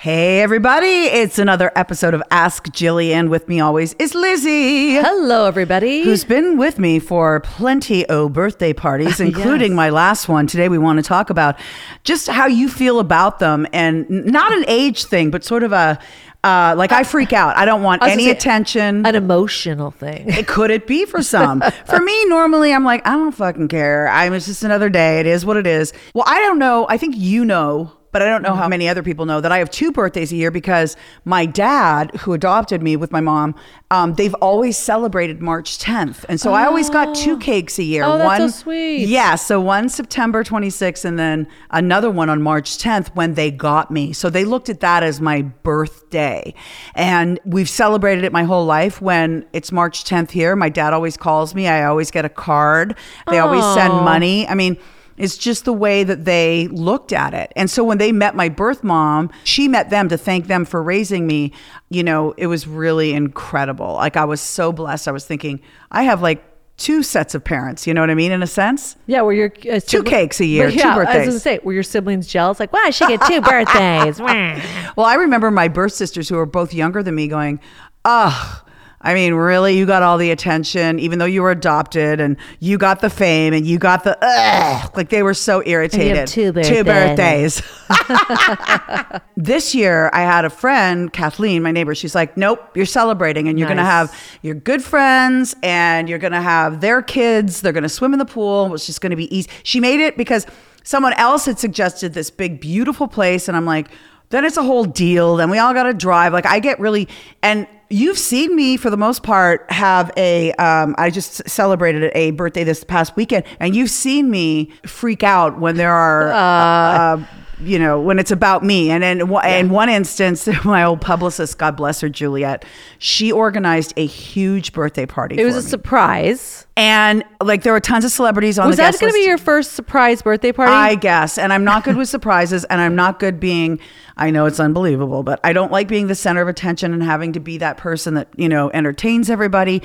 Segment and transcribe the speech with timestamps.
[0.00, 0.86] Hey, everybody.
[0.86, 3.28] It's another episode of Ask Jillian.
[3.30, 6.04] With me always is Lizzie, Hello, everybody.
[6.04, 9.76] who's been with me for plenty of birthday parties, including Yes.
[9.76, 10.46] my last one.
[10.46, 11.58] Today, we want to talk about
[12.04, 15.98] just how you feel about them and not an age thing, but sort of a
[16.44, 17.56] uh, like I freak out.
[17.56, 19.04] I don't want I any say, attention.
[19.04, 20.28] an emotional thing?
[20.28, 21.60] It could it be for some?
[21.86, 24.06] for me, normally I'm like, I don't fucking care.
[24.06, 25.18] I'm it's just another day.
[25.18, 25.92] It is what it is.
[26.14, 26.86] Well, I don't know.
[26.88, 29.58] I think you know, but I don't know how many other people know that I
[29.58, 33.54] have two birthdays a year because my dad, who adopted me with my mom,
[33.90, 38.04] um, they've always celebrated March 10th, and so I always got two cakes a year.
[38.04, 39.08] Oh, that's so one, sweet.
[39.08, 43.90] Yeah, so one September 26th, and then another one on March 10th when they got
[43.90, 44.12] me.
[44.12, 46.54] So they looked at that as my birthday.
[46.94, 49.00] And we've celebrated it my whole life.
[49.00, 51.66] When it's March 10th here, my dad always calls me.
[51.68, 52.96] I always get a card.
[53.30, 54.46] They always send money.
[54.48, 54.78] I mean,
[55.18, 57.52] it's just the way that they looked at it.
[57.56, 60.82] And so when they met my birth mom, she met them to thank them for
[60.82, 61.52] raising me.
[61.90, 63.94] You know, it was really incredible.
[63.94, 65.08] Like I was so blessed.
[65.08, 65.60] I was thinking,
[65.90, 66.44] I have like
[66.76, 68.94] two sets of parents, you know what I mean, in a sense?
[69.08, 71.26] Yeah, were your uh, Two cakes a year, But two yeah, I was birthdays.
[71.26, 72.60] gonna say, were your siblings jealous?
[72.60, 74.20] Like, wow, I should get two birthdays.
[74.20, 77.58] Well, I remember my birth sisters who were both younger than me going,
[78.04, 78.64] ugh.
[79.00, 82.78] I mean, really, you got all the attention, even though you were adopted, and you
[82.78, 84.90] got the fame, and you got the ugh.
[84.96, 86.26] Like they were so irritated.
[86.26, 87.60] two Two birthdays.
[87.88, 89.20] birthdays.
[89.36, 91.94] this year, I had a friend, Kathleen, my neighbor.
[91.94, 96.42] She's like, "Nope, you're celebrating, and you're gonna have your good friends, and you're gonna
[96.42, 97.60] have their kids.
[97.60, 98.74] They're gonna swim in the pool.
[98.74, 100.44] It's just gonna be easy." She made it because
[100.82, 103.88] someone else had suggested this big, beautiful place, and I'm like,
[104.30, 105.36] then it's a whole deal.
[105.36, 106.32] Then we all got to drive.
[106.32, 107.08] Like I get really,
[107.42, 110.52] and you've seen me for the most part have a.
[110.52, 115.58] Um, I just celebrated a birthday this past weekend, and you've seen me freak out
[115.58, 116.28] when there are.
[116.32, 117.24] uh,
[117.60, 118.90] you know, when it's about me.
[118.90, 122.64] And in, one- in one instance, my old publicist, God bless her, Juliet,
[122.98, 125.38] she organized a huge birthday party.
[125.38, 125.66] It was a me.
[125.68, 126.66] surprise.
[126.76, 129.72] and like there were tons of celebrities on Was that going to be your first
[129.72, 130.72] surprise birthday party?
[130.72, 131.38] I guess.
[131.38, 133.80] And I'm not good with surprises and I'm not good being
[134.18, 137.32] I know it's unbelievable, but I don't like being the center of attention and having
[137.34, 139.80] to be that person that, you know, entertains everybody.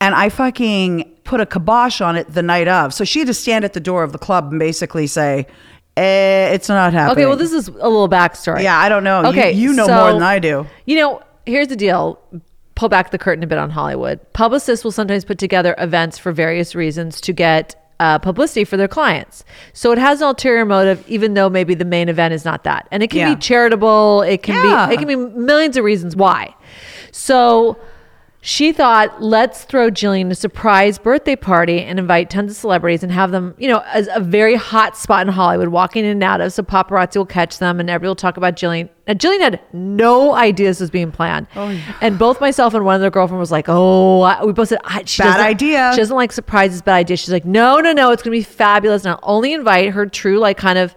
[0.00, 2.92] And I fucking put a kibosh on it the night of.
[2.92, 5.46] So she had to stand at the door of the club and basically say,
[5.96, 7.24] eh, it's not happening.
[7.24, 8.62] okay, well, this is a little backstory.
[8.62, 9.22] Yeah, I don't know.
[9.22, 10.66] You- Okay, you, know so, more than I do.
[10.84, 12.20] You know, here's the deal.
[12.74, 14.20] Pull back the curtain a bit on Hollywood.
[14.34, 18.88] Publicists will sometimes put together events for various reasons to get uh, publicity for their
[18.88, 19.42] clients.
[19.72, 22.86] So it has an ulterior motive, even though maybe the main event is not that.
[22.90, 23.34] And it can Yeah.
[23.34, 24.20] be charitable.
[24.22, 24.86] It can Yeah.
[24.88, 24.94] be.
[24.94, 26.54] It can be millions of reasons why.
[27.12, 27.78] So.
[28.48, 33.10] She thought, let's throw Jillian a surprise birthday party and invite tons of celebrities and
[33.10, 36.40] have them, you know, as a very hot spot in Hollywood, walking in and out
[36.40, 38.88] of, so paparazzi will catch them and everybody will talk about Jillian.
[39.08, 41.48] Now, Jillian had no idea this was being planned.
[41.56, 41.96] Oh, yeah.
[42.00, 44.78] And both myself and one of other girlfriend was like, oh, I- we both said,
[44.84, 45.90] I, she Bad idea.
[45.94, 47.16] She doesn't like surprises, bad idea.
[47.16, 49.04] She's like, no, no, no, it's going to be fabulous.
[49.04, 50.94] And I'll only invite her true, like, kind of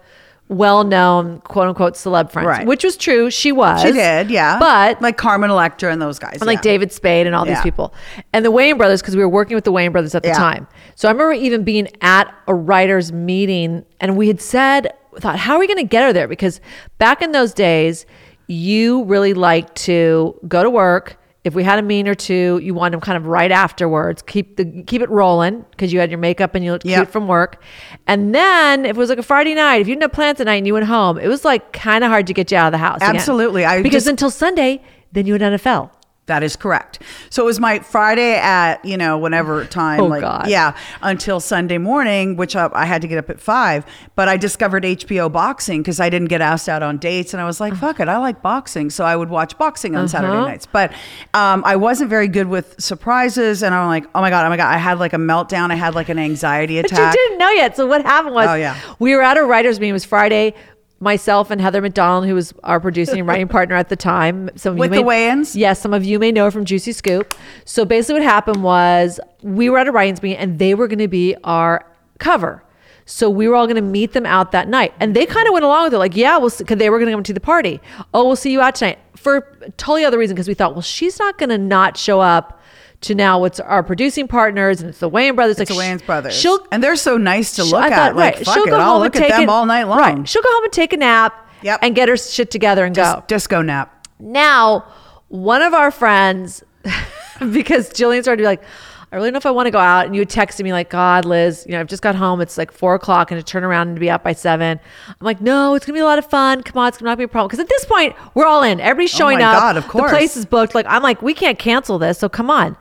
[0.49, 2.65] well known, quote unquote, celeb friends, Right.
[2.67, 3.29] which was true.
[3.29, 3.81] She was.
[3.81, 4.57] She did, yeah.
[4.59, 6.33] But like Carmen Electra and those guys.
[6.41, 6.61] and like yeah.
[6.63, 7.53] David Spade and all Yeah.
[7.53, 7.93] these people.
[8.33, 10.33] And the Wayans brothers, because we were working with the Wayans brothers at the Yeah.
[10.37, 10.67] time.
[10.95, 15.53] So I remember even being at a writers' meeting and we had said, thought, how
[15.53, 16.27] are we going to get her there?
[16.27, 16.59] Because
[16.97, 18.07] back in those days,
[18.47, 21.18] you really liked to go to work.
[21.45, 24.21] If we had a mean or two, you wanted them kind of right afterwards.
[24.23, 26.97] Keep the keep it rolling because you had your makeup and you looked Yeah.
[26.97, 27.61] cute from work.
[28.07, 30.45] And then if it was like a Friday night, if you didn't have plans at
[30.47, 32.67] night and you went home, it was like kind of hard to get you out
[32.67, 32.97] of the house.
[32.97, 33.15] again.
[33.15, 33.63] Absolutely.
[33.63, 34.81] I because just- until Sunday,
[35.13, 35.91] then you had NFL.
[36.29, 36.99] That is correct.
[37.29, 40.47] So it was my Friday at, you know, whenever time, Oh, like, God.
[40.47, 43.85] yeah, until Sunday morning, which I, I had to get up at five.
[44.15, 47.33] But I discovered HBO boxing because I didn't get asked out on dates.
[47.33, 48.89] And I was like, fuck it, I like boxing.
[48.89, 50.45] So I would watch boxing on Saturday Uh-huh.
[50.47, 50.65] nights.
[50.65, 50.91] But
[51.33, 53.63] um, I wasn't very good with surprises.
[53.63, 54.73] And I'm like, oh my God, oh my God.
[54.73, 55.71] I had like a meltdown.
[55.71, 56.91] I had like an anxiety attack.
[56.97, 57.75] But you didn't know yet.
[57.75, 58.79] So what happened was, Oh, yeah.
[58.99, 59.89] we were at a writers' meeting.
[59.89, 60.53] It was Friday.
[60.99, 64.73] Myself and Heather McDonald, who was our producing and writing partner at the time, some
[64.73, 65.55] of With you the may, Wayans?
[65.55, 67.33] Yes, some of you may know her from Juicy Scoop.
[67.65, 70.99] So basically, what happened was we were at a writers' meeting, and they were going
[70.99, 71.85] to be our
[72.17, 72.63] cover.
[73.05, 75.53] So we were all going to meet them out that night, and they kind of
[75.53, 77.39] went along with it, like, "Yeah, we'll," because they were going to come to the
[77.39, 77.81] party.
[78.13, 81.19] Oh, we'll see you out tonight for totally other reason because we thought, well, she's
[81.19, 82.58] not going to not show up
[83.01, 85.59] to now what's our producing partners and it's the Wayans brothers.
[85.59, 86.33] It's like the Wayans brothers.
[86.37, 87.95] She'll and they're so nice to look I at.
[87.95, 89.65] thought, like, right, she'll it, go I'll home look and at take them it- all
[89.65, 89.97] night long.
[89.99, 90.27] Right.
[90.29, 91.79] She'll go home and take a nap Yep.
[91.81, 93.23] and get her shit together and Just go.
[93.27, 94.07] disco nap.
[94.19, 94.85] Now,
[95.29, 96.63] one of our friends,
[97.51, 98.63] because Jillian started to be like,
[99.11, 100.05] I really don't know if I want to go out.
[100.05, 102.41] And you texted me like, God, Liz, you know, I've just got home.
[102.41, 104.79] It's like four o'clock and to turn around and to be out by seven.
[105.07, 106.61] I'm like, no, it's gonna be a lot of fun.
[106.61, 107.47] Come on, it's gonna not be a problem.
[107.47, 108.79] Because at this point, we're all in.
[108.79, 109.59] Everybody's oh showing Oh up.
[109.59, 110.11] God, of course.
[110.11, 110.75] The place is booked.
[110.75, 112.19] Like, I'm like, we can't cancel this.
[112.19, 112.77] So come on.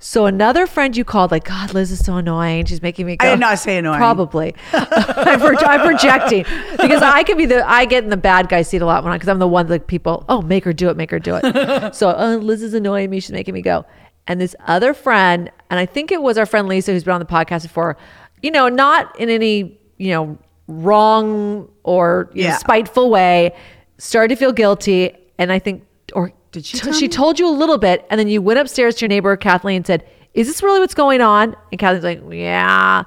[0.00, 2.66] So another friend you called, like, God, Liz is so annoying.
[2.66, 3.26] She's making me go.
[3.26, 3.98] I did not say annoying.
[3.98, 4.54] Probably.
[4.72, 8.62] I'm, pro- I'm projecting because I could be the, I get in the bad guy
[8.62, 10.88] seat a lot when I, because I'm the one that people, oh, make her do
[10.88, 11.94] it, make her do it.
[11.96, 13.18] so, oh, Liz is annoying me.
[13.18, 13.84] She's making me go.
[14.28, 17.20] And this other friend, and I think it was our friend Lisa who's been on
[17.20, 17.96] the podcast before,
[18.40, 23.56] you know, not in any, you know, wrong or you know, spiteful way,
[23.96, 25.16] started to feel guilty.
[25.38, 27.08] And I think, or Did she t- tell she you?
[27.10, 28.06] told you a little bit.
[28.10, 30.04] And then you went upstairs to your neighbor, Kathleen, and said,
[30.34, 31.56] Is this really what's going on?
[31.70, 33.04] And Kathleen's like, Yeah.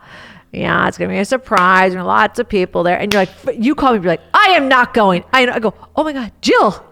[0.53, 1.93] Yeah, it's gonna be a surprise.
[1.93, 4.47] There are lots of people there, and you're like, you call me, you're like, I
[4.49, 5.23] am not going.
[5.31, 6.85] I, I go, oh my god, Jill,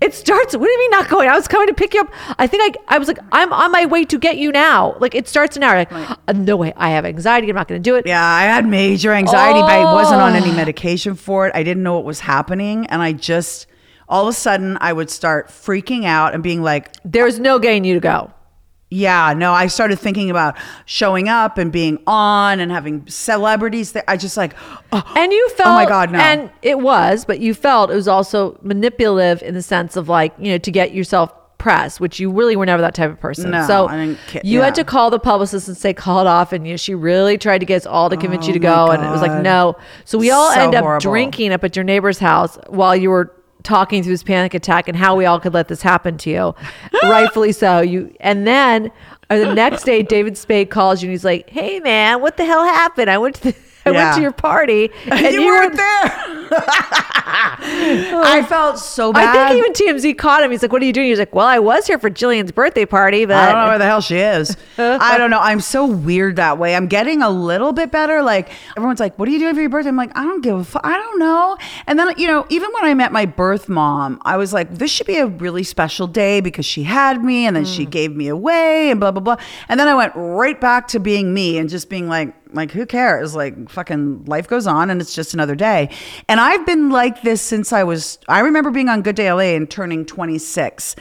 [0.00, 0.54] it starts.
[0.56, 1.28] What do you mean not going?
[1.28, 2.08] I was coming to pick you up.
[2.38, 4.96] I think I, I was like, I'm on my way to get you now.
[5.00, 5.74] Like it starts an hour.
[5.78, 7.50] Like, "Uh, no way, I have anxiety.
[7.50, 8.06] I'm not gonna do it.
[8.06, 10.36] Yeah, I had major anxiety, but I wasn't on Oh.
[10.36, 11.52] any medication for it.
[11.56, 12.86] I didn't know what was happening.
[12.86, 13.66] And I just,
[14.10, 17.84] all of a sudden, I would start freaking out and being like, There's no getting
[17.84, 18.32] you to go.
[18.90, 24.02] yeah, no, I started thinking about showing up and being on and having celebrities there.
[24.08, 24.54] I just like,
[24.92, 26.18] oh, And you felt, oh my God, no.
[26.18, 30.34] And it was, but you felt it was also manipulative in the sense of like,
[30.38, 33.50] you know, to get yourself press, which you really were never that type of person.
[33.50, 34.64] No, so I didn't you yeah.
[34.64, 36.52] had to call the publicist and say, call it off.
[36.52, 38.86] And you know, she really tried to get us all to convince you to Oh
[38.86, 38.90] go.
[38.92, 39.76] And it was like, no.
[40.04, 41.00] So we all So end up horrible.
[41.00, 44.96] drinking up at your neighbor's house while you were talking through his panic attack and
[44.96, 46.54] how we all could let this happen to you.
[47.02, 47.80] Rightfully so.
[47.80, 48.90] You and then
[49.28, 52.44] uh, the next day David Spade calls you and he's like, Hey man, what the
[52.44, 53.10] hell happened?
[53.10, 55.86] I went to the, I went to your party and you, weren't there.
[57.62, 59.36] I felt so bad.
[59.36, 60.50] I think even TMZ caught him.
[60.50, 62.84] He's like, "What are you doing?" He's like, "Well, I was here for Jillian's birthday
[62.84, 64.56] party, but I don't know where the hell she is.
[64.78, 65.40] I don't know.
[65.40, 66.74] I'm so weird that way.
[66.74, 68.22] I'm getting a little bit better.
[68.22, 70.56] Like everyone's like, "What are you doing for your birthday?" I'm like, "I don't give
[70.56, 70.84] a fuck.
[70.84, 71.56] I don't know."
[71.86, 74.90] And then you know, even when I met my birth mom, I was like, "This
[74.90, 77.90] should be a really special day because she had me, and then she hmm.
[77.90, 79.36] gave me away, and blah blah blah."
[79.68, 82.86] And then I went right back to being me and just being like, like who
[82.86, 83.34] cares?
[83.34, 85.90] Like fucking life goes on, and it's just another day.
[86.28, 88.18] And I've been like this since I was.
[88.28, 90.96] I remember being on Good Day LA and turning 26.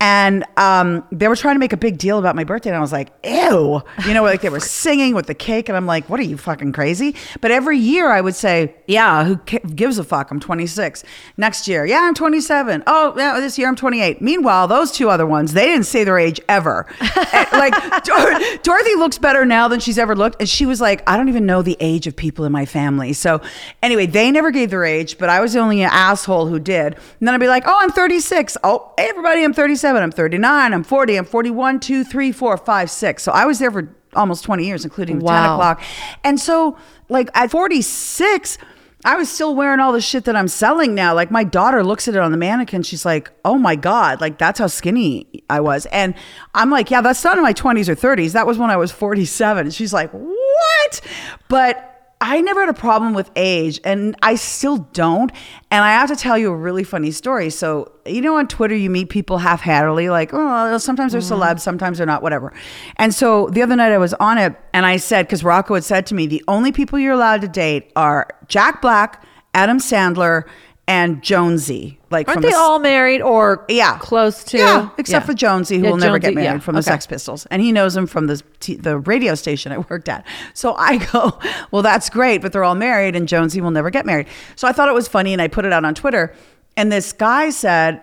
[0.00, 2.80] And um, they were trying to make a big deal about my birthday, and I
[2.80, 6.08] was like, "Ew!" You know, like they were singing with the cake, and I'm like,
[6.08, 9.36] "What are you fucking crazy?" But every year I would say, "Yeah, who
[9.74, 10.30] gives a fuck?
[10.30, 11.02] I'm 26."
[11.36, 14.22] Next year, "Yeah, I'm 27." Oh, yeah, this year I'm 28.
[14.22, 16.86] Meanwhile, those two other ones, they didn't say their age ever.
[17.32, 17.74] And, like
[18.04, 21.28] Dor- Dorothy looks better now than she's ever looked, and she was like, "I don't
[21.28, 23.40] even know the age of people in my family." So
[23.82, 26.94] anyway, they never gave their age, but I was the only asshole who did.
[26.94, 29.87] And then I'd be like, "Oh, I'm 36." Oh, hey, everybody, I'm 37.
[29.96, 30.72] I'm 39.
[30.72, 31.16] I'm 40.
[31.16, 33.22] I'm 41, 2, 3, 4, 5, 6.
[33.22, 35.82] So I was there for almost 20 years, including the 10 o'clock.
[36.24, 36.76] And so,
[37.08, 38.58] like, at 46,
[39.04, 41.14] I was still wearing all the shit that I'm selling now.
[41.14, 42.82] Like, my daughter looks at it on the mannequin.
[42.82, 45.86] She's like, oh my God, like, that's how skinny I was.
[45.86, 46.14] And
[46.54, 48.32] I'm like, yeah, that's not in my 20s or 30s.
[48.32, 49.66] That was when I was 47.
[49.66, 51.00] And she's like, what?
[51.48, 55.30] But I never had a problem with age, and I still don't.
[55.70, 57.48] And I have to tell you a really funny story.
[57.50, 61.42] So, you know, on Twitter, you meet people half heartedly, like, oh, sometimes they're mm-hmm.
[61.42, 62.52] celebs, sometimes they're not, whatever.
[62.96, 65.84] And so the other night I was on it, and I said, because Rocco had
[65.84, 69.24] said to me, the only people you're allowed to date are Jack Black,
[69.54, 70.44] Adam Sandler,
[70.88, 72.00] and Jonesy.
[72.10, 74.56] Like, aren't they the, all married or yeah, close to?
[74.58, 75.26] Yeah, except Yeah.
[75.26, 76.90] for Jonesy, who Yeah, will never get married yeah, from the okay.
[76.90, 80.26] Sex Pistols, and he knows him from the t- the radio station I worked at.
[80.54, 81.38] So I go,
[81.70, 84.26] well, that's great, but they're all married, and Jonesy will never get married.
[84.56, 86.34] So I thought it was funny, and I put it out on Twitter,
[86.76, 88.02] and this guy said.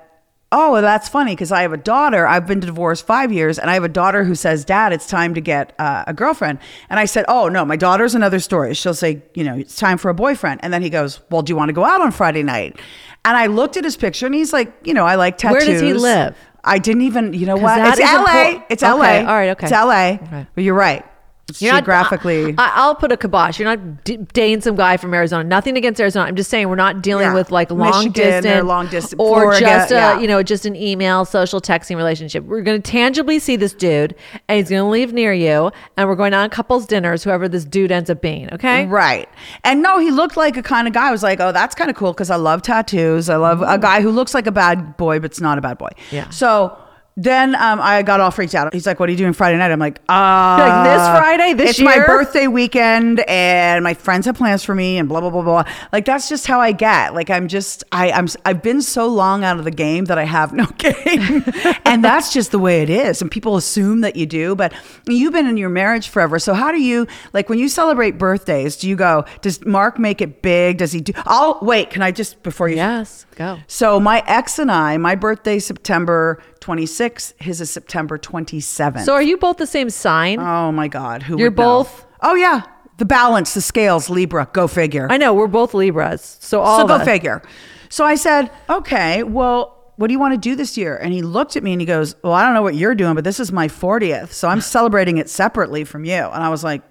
[0.52, 2.26] Oh, well, that's funny because I have a daughter.
[2.26, 5.34] I've been divorced five years, and I have a daughter who says, "Dad, it's time
[5.34, 6.60] to get uh, a girlfriend."
[6.90, 8.74] And I said, "Oh no, my daughter's another story.
[8.74, 11.52] She'll say, you know, it's time for a boyfriend." And then he goes, "Well, do
[11.52, 12.80] you want to go out on Friday night?"
[13.26, 15.74] And I looked at his picture, and he's like, "You know, I like tattoos." Where
[15.74, 16.38] does he live?
[16.64, 17.80] I didn't even, you know what?
[17.80, 18.18] It's LA.
[18.18, 18.64] important.
[18.70, 19.30] It's Okay, LA.
[19.30, 19.66] all right, okay.
[19.68, 20.26] It's LA.
[20.28, 20.48] Okay.
[20.56, 21.06] But you're right.
[21.48, 22.56] It's You're not- geographically.
[22.58, 23.60] I, I'll put a kibosh.
[23.60, 25.44] You're not d- dating some guy from Arizona.
[25.44, 26.26] Nothing against Arizona.
[26.26, 27.36] I'm just saying we're not dealing Yeah.
[27.36, 30.20] with like long Michigan or distance, long distance- or Florida, just a yeah.
[30.20, 32.44] you know just an email, social texting relationship.
[32.46, 34.16] We're going to tangibly see this dude,
[34.48, 37.24] and he's going to live near you, and we're going on couples dinners.
[37.24, 38.88] Whoever this dude ends up being, okay?
[38.88, 39.30] Right.
[39.64, 41.10] And no, he looked like a kind of guy.
[41.10, 43.30] I was like, oh, that's kind of cool because I love tattoos.
[43.30, 43.72] I love mm-hmm.
[43.72, 45.90] a guy who looks like a bad boy, but's not a bad boy.
[46.10, 46.28] Yeah.
[46.32, 46.76] So
[47.18, 48.74] then um, I got all freaked out.
[48.74, 51.70] He's like, "What are you doing Friday night?" I'm like, "Uh, Like, this Friday, this
[51.72, 55.42] it's my birthday weekend, and my friends have plans for me, and blah blah blah
[55.42, 57.14] blah." Like that's just how I get.
[57.14, 60.26] Like I'm just I I'm I've been so long out of the game that I
[60.26, 61.44] have no game,
[61.86, 63.22] and that's just the way it is.
[63.22, 64.74] And people assume that you do, but
[65.08, 66.38] you've been in your marriage forever.
[66.38, 68.76] So how do you like when you celebrate birthdays?
[68.76, 69.24] Do you go?
[69.42, 70.80] Does Mark make it big?
[70.80, 71.14] Does he do?
[71.26, 72.76] Oh wait, can I just before you?
[72.76, 73.60] Yes, go.
[73.68, 79.06] So my ex and I, my birthday September 26th, his is September 27th.
[79.06, 80.40] So are you both the same sign?
[80.40, 81.64] oh my God, who You're would know?
[81.84, 82.62] both- Oh yeah,
[82.98, 84.50] the balance, the scales, Libra.
[84.54, 85.08] Go figure.
[85.10, 87.06] I know we're both Libras, so all so go us.
[87.06, 87.42] figure.
[87.90, 90.98] So I said, okay, well, what do you want to do this year?
[90.98, 93.14] And he looked at me and he goes, well, I don't know what you're doing,
[93.16, 96.14] but this is my 40th, so I'm celebrating it separately from you.
[96.14, 96.82] And I was like.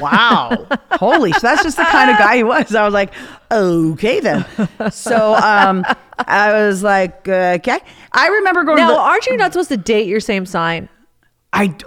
[0.00, 0.66] Wow.
[0.92, 2.74] Holy, so that's just the kind of guy he was.
[2.74, 3.12] I was like,
[3.50, 4.44] okay then.
[4.90, 5.84] So um,
[6.18, 7.78] I was like, uh, okay.
[8.12, 10.88] I remember going to Now, the, aren't you not supposed to date your same sign?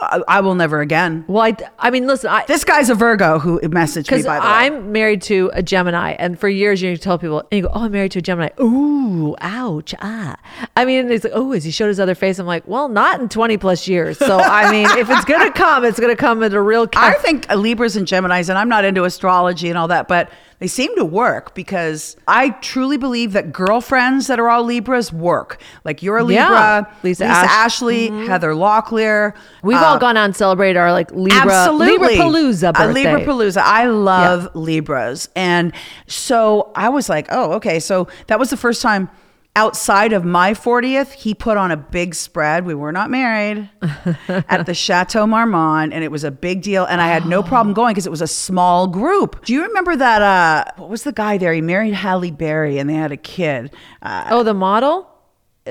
[0.02, 1.26] I, I will never again.
[1.28, 4.42] Well, I, I mean, listen, I, This guy's a Virgo who messaged me by the
[4.42, 4.48] way.
[4.48, 7.84] I'm married to a Gemini, and for years you tell people, and you go, "Oh,
[7.86, 10.36] I'm married to a Gemini." Ooh, ouch, ah.
[10.76, 13.20] I mean, it's like, "Oh, has he showed his other face?" I'm like, "Well, not
[13.22, 16.54] in 20 plus years." So, I mean, if it's gonna come, it's gonna come at
[16.54, 16.88] a real.
[16.96, 20.68] I think Libras and Geminis, and I'm not into astrology and all that, but they
[20.68, 25.62] seem to work because I truly believe that girlfriends that are all Libras work.
[25.86, 26.86] Like you're a Libra, Yeah.
[27.02, 27.66] Lisa Lisa, Ash- Mm-hmm.
[27.66, 29.34] Ashley, Heather Locklear.
[29.64, 32.18] We've uh, all gone out and celebrated our like Libra, Absolutely.
[32.18, 32.94] Libra Palooza birthday.
[32.94, 33.62] Libra Palooza.
[33.62, 35.30] I love Libras.
[35.36, 35.74] And
[36.08, 37.80] so I was like, oh, okay.
[37.80, 39.10] So that was the first time
[39.56, 42.66] outside of my 40th, he put on a big spread.
[42.66, 43.70] We were not married
[44.28, 46.86] at the Chateau Marmont, and it was a big deal.
[46.86, 49.44] And I had no problem going because it was a small group.
[49.46, 50.22] Do you remember that?
[50.22, 51.54] Uh, what was the guy there?
[51.54, 53.74] He married Halle Berry and they had a kid.
[54.02, 55.09] Uh, oh, the model.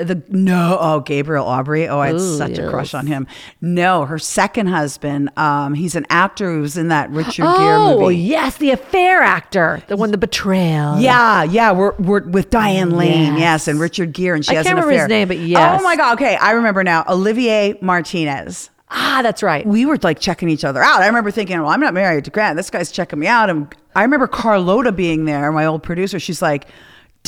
[0.04, 3.26] The no oh Gabriel Aubrey oh I had Ooh, such a crush on him
[3.60, 8.04] no her second husband um he's an actor who's in that Richard Gere movie.
[8.04, 10.98] Oh, yes, the affair actor, the one, the betrayal.
[10.98, 13.40] yeah yeah we're, we're with Diane Lane yes.
[13.40, 13.68] Yes.
[13.68, 15.80] and Richard Gere and she I has can't an remember his name, but yes.
[15.80, 19.66] oh my god okay I remember now Olivier Martinez Ah, that's right.
[19.66, 21.02] we were like checking each other out.
[21.02, 22.56] I remember thinking, well, I'm not married to Grant.
[22.56, 23.50] This guy's checking me out.
[23.50, 26.18] And I remember Carlota being there, my old producer.
[26.18, 26.66] She's like,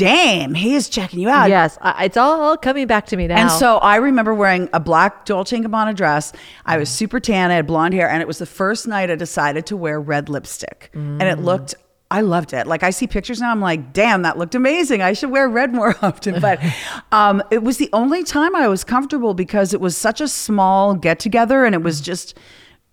[0.00, 1.50] damn, he is checking you out.
[1.50, 3.36] yes, I, it's all coming back to me now.
[3.36, 6.32] And so I remember wearing a black Dolce & Gabbana dress.
[6.64, 7.50] I was super tan.
[7.50, 8.08] I had blonde hair.
[8.08, 10.90] And it was the first night I decided to wear red lipstick.
[10.94, 11.74] And it looked,
[12.10, 12.66] I loved it.
[12.66, 15.02] Like I see pictures now, I'm like, damn, that looked amazing.
[15.02, 16.40] I should wear red more often.
[16.40, 16.60] But
[17.12, 20.94] um, it was the only time I was comfortable because it was such a small
[20.94, 22.38] get together and it was just,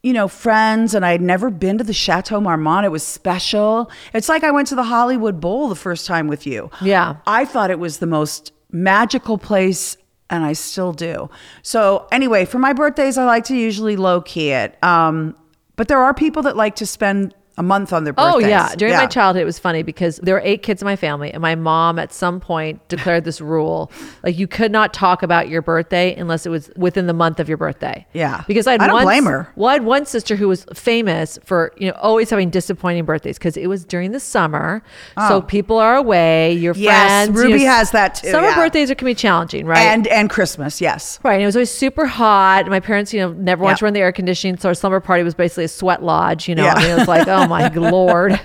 [0.03, 2.85] you know, friends, and I had never been to the Chateau Marmont.
[2.85, 3.91] It was special.
[4.13, 6.69] It's like I went to the Hollywood Bowl the first time with you.
[6.81, 7.17] Yeah.
[7.25, 9.97] I thought it was the most magical place,
[10.29, 11.29] and I still do.
[11.61, 14.81] So, anyway, for my birthdays, I like to usually low key it.
[14.83, 15.35] Um,
[15.75, 18.31] but there are people that like to spend a month on their birthday.
[18.35, 20.95] Oh yeah, during my childhood, it was funny because there were eight kids in my
[20.95, 23.91] family, and my mom at some point declared this rule:
[24.23, 27.49] like you could not talk about your birthday unless it was within the month of
[27.49, 28.05] your birthday.
[28.13, 28.43] Yeah.
[28.47, 29.51] because I had I don't one, blame her.
[29.55, 33.37] Well, I had one sister who was famous for you know always having disappointing birthdays
[33.37, 34.83] because it was during the summer,
[35.27, 35.41] so oh.
[35.41, 36.53] people are away.
[36.53, 36.79] Your Oh.
[36.79, 38.55] Yes, friends, you Ruby know, has that too, Summer yeah.
[38.55, 39.79] birthdays are can be challenging, right?
[39.79, 41.19] And and Christmas, yes.
[41.23, 41.33] Right.
[41.33, 42.67] And it was always super hot.
[42.67, 43.77] My parents, you know, never wanted Yeah.
[43.77, 44.57] to run the air conditioning.
[44.57, 46.65] So our summer party was basically a sweat lodge, you know.
[46.65, 46.73] Yeah.
[46.73, 48.39] I mean, it was like, oh my Lord.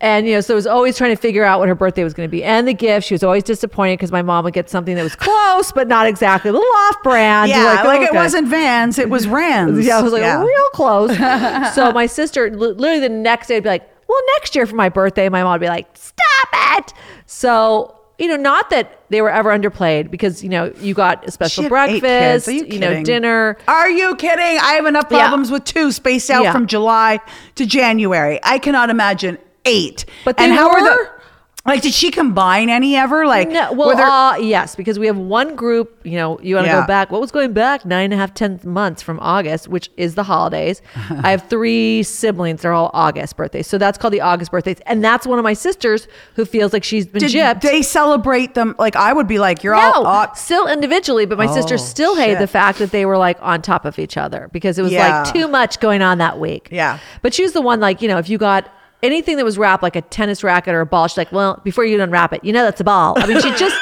[0.00, 2.14] And, you know, so it was always trying to figure out what her birthday was
[2.14, 2.42] going to be.
[2.44, 5.16] And the gift, she was always disappointed because my mom would get something that was
[5.16, 7.50] close, but not exactly a little off brand.
[7.50, 8.16] Yeah, You're like, oh, it okay.
[8.16, 9.78] wasn't Vans, it was Rands.
[9.86, 10.42] Yeah, I was like, Yeah.
[10.42, 11.16] real close.
[11.74, 14.74] so my sister, li- literally the next day, would be like, well, next year for
[14.76, 16.94] my birthday, my mom would be like, stop it.
[17.26, 21.30] So, you know, not that they were ever underplayed because, you know, you got a
[21.30, 23.56] special She had eight breakfast, you you, know, dinner.
[23.68, 24.58] Are you kidding?
[24.60, 25.18] I have enough Yeah.
[25.28, 26.52] problems with two spaced out Yeah.
[26.52, 27.20] from July
[27.54, 28.40] to January.
[28.42, 30.04] I cannot imagine eight.
[30.24, 31.08] But and how are the
[31.66, 31.82] like?
[31.82, 33.26] Did she combine any ever?
[33.26, 35.98] Like, No, well, there- uh, yes, because we have one group.
[36.04, 36.80] You know, you want to Yeah.
[36.80, 37.10] go back.
[37.10, 40.22] What was going back nine and a half, ten months from August, which is the
[40.22, 40.80] holidays.
[41.22, 45.04] I have three siblings; they're all August birthdays, so that's called the August birthdays, and
[45.04, 47.60] that's one of my sisters who feels like she's been did gypped.
[47.60, 48.74] they celebrate them?
[48.78, 50.06] Like, I would be like, you're no, all.
[50.06, 53.36] Uh, still individually, but my sister Oh, still hated the fact that they were like
[53.42, 55.22] on top of each other because it was Yeah.
[55.22, 56.68] like too much going on that week.
[56.70, 56.98] Yeah.
[57.22, 58.68] But she was the one like, you know, if you got
[59.02, 61.84] anything that was wrapped like a tennis racket or a ball, she's like, well, before
[61.84, 63.14] you unwrap it, you know that's a ball.
[63.16, 63.76] I mean, she just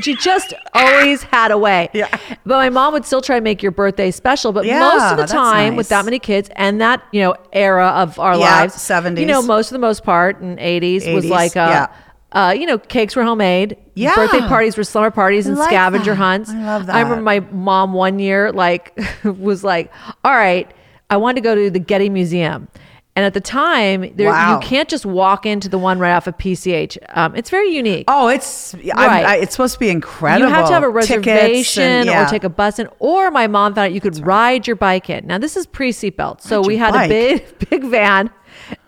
[0.00, 1.88] she just always had a way.
[1.92, 2.08] Yeah.
[2.44, 4.52] But my mom would still try and make your birthday special.
[4.52, 5.76] But Yeah, most of the time nice.
[5.76, 9.20] with that many kids and that, you know, era of our Yeah, lives, 70s.
[9.20, 11.86] You know, most of the most part in 80s, was like uh yeah.
[12.34, 13.76] Uh, you know, cakes were homemade.
[13.94, 14.14] Yeah.
[14.14, 16.16] Birthday parties were slumber parties and like scavenger that.
[16.16, 16.48] hunts.
[16.48, 16.96] I love that.
[16.96, 19.92] I remember my mom one year like was like,
[20.24, 20.72] "All right,
[21.10, 22.68] I want to go to the Getty Museum."
[23.14, 24.54] And at the time, there, Wow.
[24.54, 26.96] you can't just walk into the one right off of PCH.
[27.10, 28.04] Um, it's very unique.
[28.08, 29.24] Oh, it's Right.
[29.24, 30.48] I, it's supposed to be incredible.
[30.48, 32.24] You have to have a reservation and- yeah.
[32.24, 32.88] or take a bus in.
[33.00, 35.26] Or my mom found out you could ride your bike in.
[35.26, 37.06] Now this is pre seatbelt, so we had bike?
[37.06, 38.30] a big big van,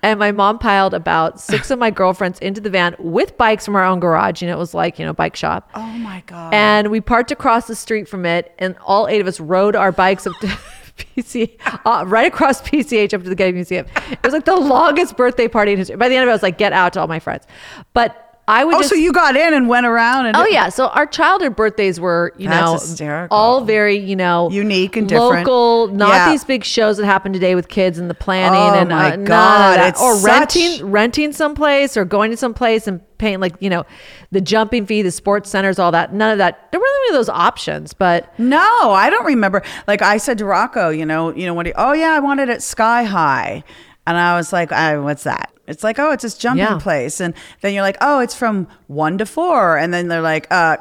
[0.02, 3.76] and my mom piled about six of my girlfriends into the van with bikes from
[3.76, 5.70] our own garage, and it was like you know bike shop.
[5.74, 6.52] Oh my god!
[6.52, 9.92] And we parked across the street from it, and all eight of us rode our
[9.92, 10.48] bikes up to
[10.96, 13.86] PC, uh, right across PCH up to the Getty Museum.
[14.10, 15.96] It was like the longest birthday party in history.
[15.96, 17.46] By the end of it, I was like, "Get out!" to all my friends.
[17.92, 20.68] But I would oh, just so you got in and went around and Oh yeah,
[20.68, 23.34] so our childhood birthdays were, you know, hysterical.
[23.34, 25.46] all very, you know, Unique and different.
[25.46, 25.88] local.
[25.88, 26.30] Not Yeah.
[26.30, 29.16] these big shows that happen today with kids and the planning Oh, and my uh,
[29.16, 29.98] God, that.
[29.98, 33.84] or such- renting renting someplace or going to some place and paying like you know
[34.30, 36.12] the jumping fee, the sports centers, all that.
[36.12, 36.68] None of that.
[36.70, 39.62] There weren't any of those options, but No, I don't remember.
[39.86, 41.64] Like I said to Rocco, you know, you know what?
[41.64, 43.64] He, oh yeah, I wanted it sky high,
[44.06, 45.50] and I was like, I, what's that?
[45.66, 46.78] It's like, oh, it's this jumping Yeah.
[46.78, 50.46] place, and then you're like, oh, it's from one to four, and then they're like,
[50.50, 50.76] uh.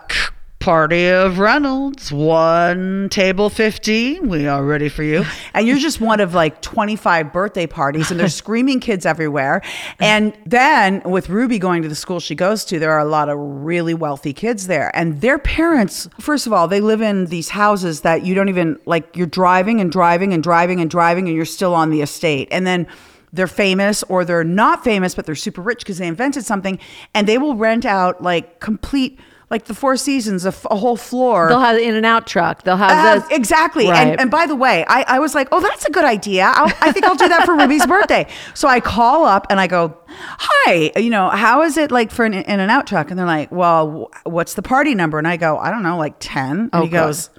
[0.59, 4.29] Party of Reynolds, one table 15.
[4.29, 5.25] We are ready for you.
[5.53, 9.61] And you're just one of like 25 birthday parties, and there's screaming kids everywhere.
[9.99, 13.27] And then with Ruby going to the school she goes to, there are a lot
[13.27, 14.89] of really wealthy kids there.
[14.95, 18.79] And their parents, first of all, they live in these houses that you don't even
[18.85, 22.47] like, you're driving and driving and driving and driving, and you're still on the estate.
[22.51, 22.87] And then
[23.33, 26.79] they're famous or they're not famous, but they're super rich because they invented something,
[27.13, 29.19] and they will rent out like complete.
[29.49, 31.47] Like the Four Seasons, a, f- a whole floor.
[31.47, 32.63] they'll have the In-N-Out truck.
[32.63, 33.87] They'll have Uh, exactly.
[33.87, 34.07] Right.
[34.07, 36.45] And, and by the way, I, I was like, oh, that's a good idea.
[36.55, 38.25] I'll, I think I'll do that for Ruby's birthday.
[38.55, 42.25] So I call up and I go, hi, you know, how is it like for
[42.25, 43.11] an In-N-Out truck?
[43.11, 45.19] And they're like, well, wh- what's the party number?
[45.19, 46.49] And I go, I don't know, like 10.
[46.59, 47.07] And Oh, he God.
[47.07, 47.29] goes,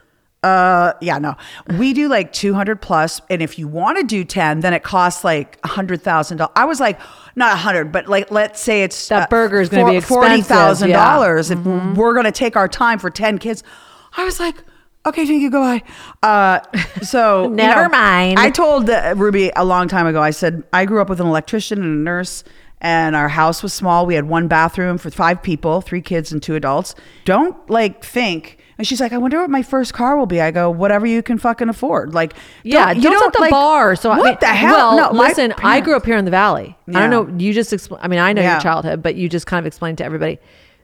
[0.44, 1.34] uh, yeah, no,
[1.78, 2.78] we do like 200.
[3.30, 6.52] And if you want to do 10, then it costs like a hundred thousand dollars.
[6.54, 7.00] I was like,
[7.34, 10.90] not a hundred, but like, let's say it's That burger is gonna be Forty thousand
[10.90, 11.56] expensive, dollars yeah.
[11.56, 11.92] Mm-hmm.
[11.92, 13.62] if we're going to take our time for 10 kids.
[14.18, 14.56] I was like,
[15.06, 15.82] okay, thank you, goodbye.
[16.22, 16.60] Uh,
[17.00, 18.38] so you Never mind.
[18.38, 20.20] I told uh, Ruby a long time ago.
[20.20, 22.44] I said I grew up with an electrician and a nurse,
[22.82, 24.04] and our house was small.
[24.04, 26.94] We had one bathroom for five people, three kids and two adults.
[27.24, 28.58] Don't like think.
[28.76, 30.40] And she's like, I wonder what my first car will be.
[30.40, 32.12] I go, whatever you can fucking afford.
[32.12, 33.94] Like, Yeah, you don't, the like- bar.
[33.96, 34.96] So I what mean, the hell?
[34.96, 36.76] Well, no, listen, I grew up here in the valley.
[36.88, 37.38] I don't know.
[37.38, 38.54] You just expl- I mean, I know Yeah.
[38.54, 40.38] your childhood, but you just kind of explained to everybody.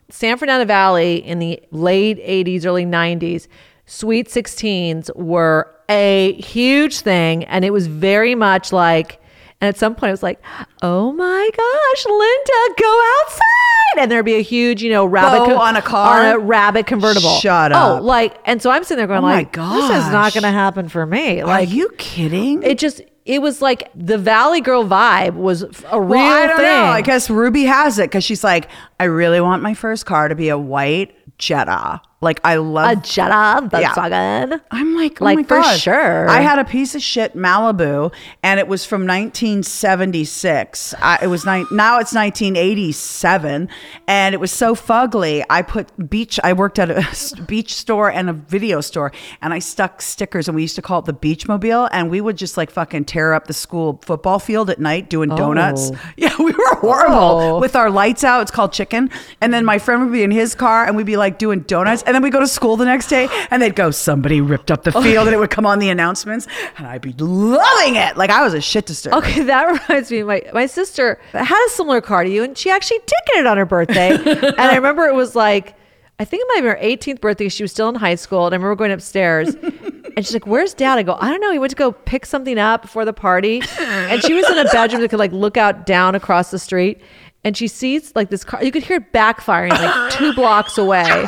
[0.09, 3.47] San Fernando Valley in the late '80s, early '90s,
[3.87, 9.20] Sweet 16s were a huge thing, and it was very much like.
[9.61, 10.43] And at some point, I was like,
[10.83, 15.59] "Oh my gosh, Linda, go outside!" And there'd be a huge, you know, rabbit Bow
[15.61, 16.21] on a car?
[16.21, 17.31] on a rabbit convertible.
[17.41, 18.01] Shut oh, up.
[18.01, 20.45] Oh, like, and so I'm sitting there going, Oh my like, this is not going
[20.45, 21.43] to happen for me.
[21.43, 22.63] Like, Are Like, you kidding?
[22.63, 26.57] it just it was like the Valley Girl vibe was a real well, I don't
[26.57, 26.67] thing.
[26.67, 26.85] know.
[26.85, 28.69] I guess Ruby has it because she's like,
[28.99, 32.01] I really want my first car to be a white Jetta.
[32.23, 34.59] Like I love a Jetta, that's Yeah.
[34.71, 35.79] I'm like, oh Like, for God.
[35.79, 36.29] sure.
[36.29, 40.95] I had a piece of shit Malibu, and it was from 1976.
[41.01, 43.69] I, it was ni- now it's 1987,
[44.07, 45.43] and it was so fugly.
[45.49, 46.39] I put beach.
[46.45, 50.55] I worked at a beach store and a video store, and I stuck stickers, and
[50.55, 53.33] we used to call it the Beach Mobile, and we would just like fucking tear
[53.33, 55.91] up the school football field at night doing donuts.
[55.95, 55.99] Oh.
[56.17, 57.17] Yeah, we were horrible
[57.57, 57.61] Oh.
[57.61, 58.43] with our lights out.
[58.43, 59.09] It's called chicken,
[59.41, 62.03] and then my friend would be in his car, and we'd be like doing donuts,
[62.11, 64.83] and then we go to school the next day, and they'd go, "Somebody ripped up
[64.83, 65.01] the oh.
[65.01, 68.17] field," and it would come on the announcements, and I'd be loving it.
[68.17, 69.19] Like I was a shit disturber.
[69.19, 70.25] Okay, that reminds me.
[70.25, 73.47] My my sister had a similar car to you, and she actually did get it
[73.47, 74.11] on her birthday.
[74.17, 75.77] and I remember it was like,
[76.19, 77.49] I think it might have been her 18th birthday.
[77.49, 80.75] She was still in high school, and I remember going upstairs, and she's like, "Where's
[80.75, 81.53] Dad?" I go, "I don't know.
[81.53, 84.65] He went to go pick something up before the party," and she was in a
[84.65, 87.01] bedroom that could like look out down across the street,
[87.45, 88.63] and she sees like this car.
[88.63, 91.27] You could hear it backfiring like two blocks away,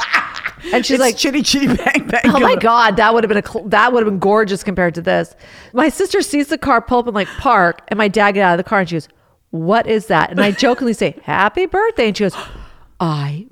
[0.72, 2.22] and she's It's like, chitty chitty bang bang.
[2.26, 4.94] Oh my god, that would have been a cl- that would have been gorgeous compared
[4.94, 5.34] to this.
[5.72, 8.52] My sister sees the car pull up and like park, and my dad get out
[8.52, 9.08] of the car and she goes,
[9.50, 12.36] "What is that?" And I jokingly say, "Happy birthday!" And she goes,
[13.00, 13.46] "I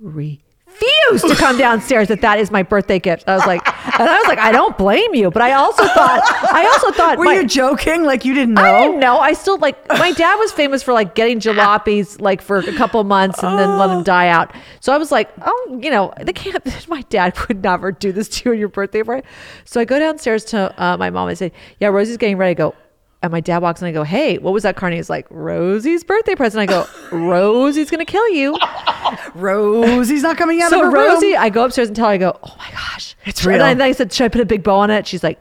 [0.80, 2.08] refuse to come downstairs.
[2.08, 3.66] That that is my birthday gift." I was like,
[3.98, 6.20] and I was like, I don't blame you, but I also thought,
[6.52, 8.04] I also thought, Were my- you joking?
[8.04, 8.62] Like you didn't know?
[8.62, 9.18] I didn't know.
[9.18, 13.02] I still like my dad was famous for like getting jalopies like for a couple
[13.04, 14.54] months and then let them die out.
[14.80, 16.60] So I was like, oh, you know, they can't.
[16.88, 19.26] My dad would never do this to you on your birthday party.
[19.64, 22.50] So I go downstairs to uh, my mom and say, yeah, Rosie's getting ready.
[22.50, 22.74] I go,
[23.22, 24.88] and my dad walks in and I go, Hey, what was that car?
[24.88, 26.62] And he's like, Rosie's birthday present.
[26.62, 28.56] I go, Rosie's gonna kill you.
[29.34, 31.36] Rosie's not coming out so of her Rosie, room.
[31.38, 33.16] I go upstairs and tell her, I go, Oh my gosh.
[33.26, 33.60] It's real.
[33.62, 35.06] And I said, Should I put a big bow on it?
[35.06, 35.40] She's like,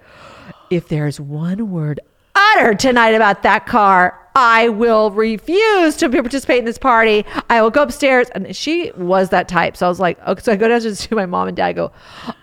[0.69, 1.99] If there's one word
[2.35, 7.25] uttered tonight about that car, I will refuse to participate in this party.
[7.49, 8.27] I will go upstairs.
[8.29, 9.75] And she was that type.
[9.75, 10.41] So I was like, okay.
[10.41, 11.65] So I go downstairs to my mom and dad.
[11.67, 11.91] I go,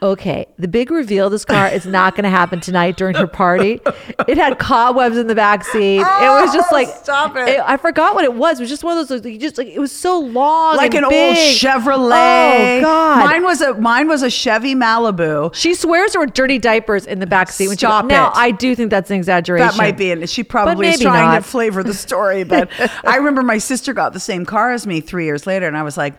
[0.03, 3.27] okay, the big reveal of this car is not going to happen tonight during her
[3.27, 3.81] party.
[4.29, 5.97] It had cobwebs in the back seat.
[5.99, 7.61] it was just Oh, like, stop it.
[7.65, 8.59] I forgot what it was.
[8.59, 10.77] It was just one of those, like, just like, it was so long.
[10.77, 11.37] like an and old.
[11.37, 12.79] Chevrolet.
[12.79, 13.25] Oh, God.
[13.25, 15.55] Mine was a mine was a Chevy Malibu.
[15.55, 17.69] she swears there were dirty diapers in the back seat.
[17.69, 18.33] When Stop she, now.
[18.35, 19.67] I do think that's an exaggeration.
[19.67, 21.37] That might be, and she probably is trying not.
[21.37, 22.45] to flavor the story.
[22.45, 22.69] But
[23.05, 25.83] I remember my sister got the same car as me three years later, and I
[25.83, 26.15] was like,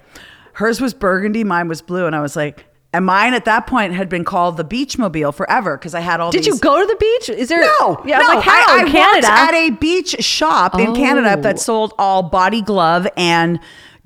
[0.54, 3.94] hers was burgundy, mine was blue, and I was like, and mine at that point
[3.94, 6.32] had been called the Beachmobile forever because I had all.
[6.32, 7.30] Did these, you go to the beach?
[7.38, 7.60] Is there?
[7.62, 8.28] No, Yeah, no.
[8.30, 9.04] I'm like how I, I Canada?
[9.14, 11.42] worked at a beach shop in Canada Oh.
[11.42, 13.60] that sold all body glove and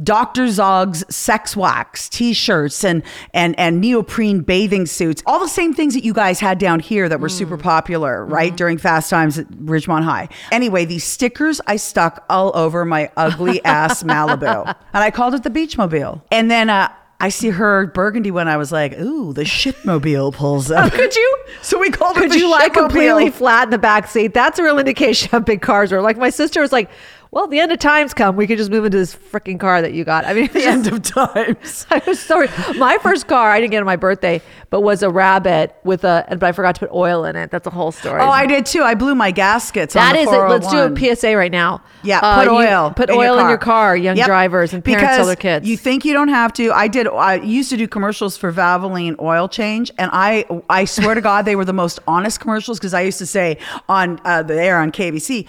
[0.03, 0.45] Dr.
[0.47, 6.03] Zog's sex wax T-shirts and and and neoprene bathing suits, all the same things that
[6.03, 7.61] you guys had down here that were super Mm.
[7.61, 8.33] popular, Mm-hmm.
[8.33, 10.29] right during Fast Times at Ridgemont High.
[10.51, 15.43] Anyway, these stickers I stuck all over my ugly ass Malibu, and I called it
[15.43, 16.21] the Beachmobile.
[16.31, 18.47] And then uh, I see her burgundy one.
[18.47, 21.37] I was like, "Ooh, the shitmobile pulls up." Could you?
[21.61, 22.75] So we called it Could you like shitmobile.
[22.75, 24.33] completely flat in the back seat?
[24.33, 26.01] That's a real indication how big cars are.
[26.01, 26.89] Like my sister was like,
[27.31, 28.35] "Well, the end of times come.
[28.35, 30.87] We could just move into this freaking car that you got." I mean, the end
[30.87, 31.85] of times.
[31.91, 32.49] I was sorry.
[32.77, 36.25] My first car, I didn't get on my birthday, but was a rabbit with a,
[36.29, 37.49] but I forgot to put oil in it.
[37.51, 38.21] That's a whole story.
[38.21, 38.83] Oh, I did too.
[38.83, 39.93] I blew my gaskets.
[39.93, 40.47] That on the is it.
[40.49, 41.81] Let's do a PSA right now.
[42.03, 42.93] Yeah, Uh, put oil.
[42.95, 44.25] put in oil in your car, young Yep.
[44.27, 45.67] drivers and parents because tell their kids.
[45.67, 46.71] You think you don't have to?
[46.73, 47.07] I did.
[47.07, 51.45] I used to do commercials for Valvoline oil change, and I I swear to God,
[51.45, 54.77] they were the most honest commercials because I used to say on uh, the air
[54.79, 55.47] on KBC.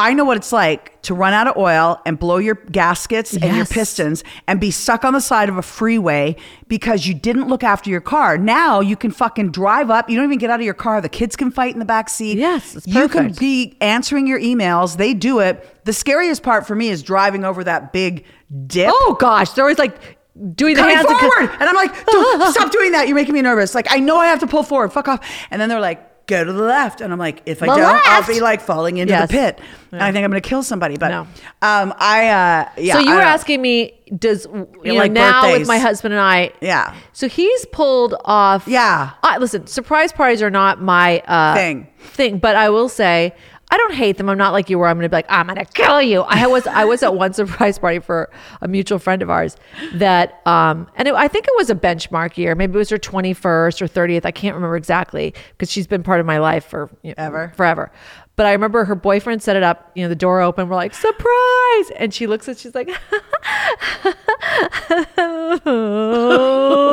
[0.00, 3.56] I know what it's like to run out of oil and blow your gaskets and
[3.56, 6.36] your pistons and be stuck on the side of a freeway
[6.68, 8.38] because you didn't look after your car.
[8.38, 10.08] Now you can fucking drive up.
[10.10, 11.00] You don't even get out of your car.
[11.00, 12.38] The kids can fight in the back seat.
[12.38, 14.96] Yes, it's you can be answering your emails.
[14.96, 15.84] They do it.
[15.84, 18.24] The scariest part for me is driving over that big
[18.66, 18.90] dip.
[18.92, 20.16] oh gosh, they're always like
[20.54, 21.06] doing the Coming hands.
[21.10, 21.94] and- forward, and I'm like,
[22.52, 23.04] stop doing that.
[23.06, 23.74] You're making me nervous.
[23.74, 24.92] Like, I know I have to pull forward.
[24.92, 25.20] Fuck off.
[25.50, 28.02] And then they're like, go to the left, and I'm like, if I The don't,
[28.06, 29.28] I'll be like falling into Yes.
[29.28, 29.60] the pit,
[29.92, 30.96] and I think I'm gonna kill somebody.
[30.96, 31.20] But No.
[31.62, 32.94] um, I uh, yeah.
[32.94, 35.58] so you I were asking me, does you know, like now birthdays.
[35.60, 36.52] with my husband and I?
[36.62, 36.94] Yeah.
[37.12, 38.66] So he's pulled off.
[38.66, 39.10] Yeah.
[39.22, 41.86] I, listen, surprise parties are not my uh, Thing.
[41.98, 43.34] Thing, but I will say.
[43.72, 44.28] I don't hate them.
[44.28, 46.22] I'm not like you, where I'm going to be like, I'm going to kill you.
[46.22, 48.30] I was, I was at one surprise party for
[48.60, 49.56] a mutual friend of ours
[49.94, 52.54] that, um, and it, I think it was a benchmark year.
[52.54, 54.24] Maybe it was her 21st or 30th.
[54.24, 57.52] I can't remember exactly because she's been part of my life for you know, Ever.
[57.56, 57.92] forever.
[58.36, 59.90] But I remember her boyfriend set it up.
[59.94, 60.68] You know, the door open.
[60.68, 61.90] We're like, surprise!
[61.96, 62.88] And she looks at, she's like,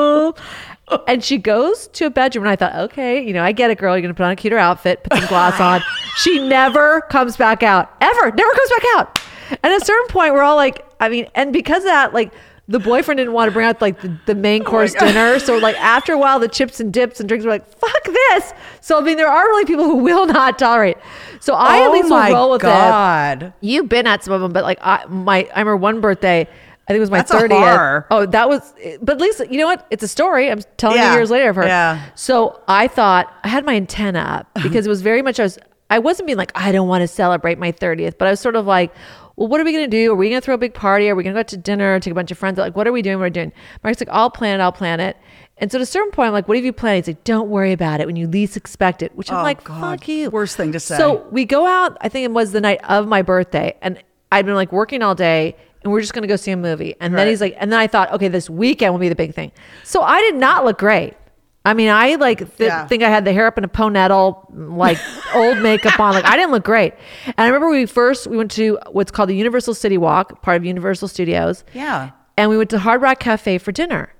[1.08, 2.45] and she goes to a bedroom.
[2.45, 3.95] And I thought, okay, you know, I get it, girl.
[3.95, 5.82] You're gonna put on a cuter outfit, put some gloss on.
[6.17, 8.32] She never comes back out, ever.
[8.32, 9.19] Never comes back out.
[9.52, 12.34] And at a certain point, we're all like, I mean, and because of that, like.
[12.69, 15.06] The boyfriend didn't want to bring out like the, the main oh course God.
[15.06, 15.39] dinner.
[15.39, 18.54] So like after a while, the chips and dips and drinks were like, fuck this.
[18.82, 20.97] So I mean, there are really people who will not tolerate.
[21.39, 22.65] So I at oh least will roll with it.
[22.65, 23.54] god.
[23.62, 26.45] You've been at some of them, but like I, my, I remember one birthday.
[26.88, 28.06] I think it was my thirtieth.
[28.12, 28.73] Oh, that was.
[29.02, 29.86] But at least you know what?
[29.89, 30.50] It's a story.
[30.50, 31.12] I'm telling Yeah.
[31.12, 31.65] you years later of her.
[31.65, 32.02] Yeah.
[32.15, 35.39] So I thought I had my antenna up because it was very much.
[35.39, 35.60] I was.
[35.89, 38.56] I wasn't being like I don't want to celebrate my thirtieth, but I was sort
[38.58, 38.93] of like,
[39.38, 40.12] well, what are we gonna do?
[40.12, 41.10] Are we gonna throw a big party?
[41.10, 41.97] Are we gonna go out to dinner?
[42.00, 42.58] Take a bunch of friends?
[42.58, 43.17] Like, what are we doing?
[43.17, 43.52] What are we doing?
[43.84, 44.63] Mark's like, I'll plan it.
[44.63, 45.15] I'll plan it.
[45.60, 47.06] And so at a certain point, I'm like, what have you planned?
[47.06, 49.15] He's like, don't worry about it when you least expect it.
[49.15, 49.82] Which I'm Oh, like, God.
[49.82, 50.30] fuck you.
[50.30, 50.97] Worst thing to say.
[50.97, 51.97] So we go out.
[52.02, 53.97] I think it was the night of my birthday, and
[54.32, 56.96] I'd been like working all day, and we're just gonna go see a movie.
[57.00, 59.34] And then he's like, and then I thought, okay, this weekend will be the big
[59.34, 59.52] thing.
[59.84, 61.13] So I did not look great.
[61.66, 62.88] I mean, I like th- Yeah.
[62.88, 64.98] think I had the hair up in a ponettle, like
[65.36, 66.13] old makeup on.
[66.13, 66.94] Like I didn't look great.
[67.26, 70.56] And I remember we first we went to what's called the Universal City Walk, part
[70.58, 71.63] of Universal Studios.
[71.74, 72.12] Yeah.
[72.38, 74.13] And we went to Hard Rock Cafe for dinner.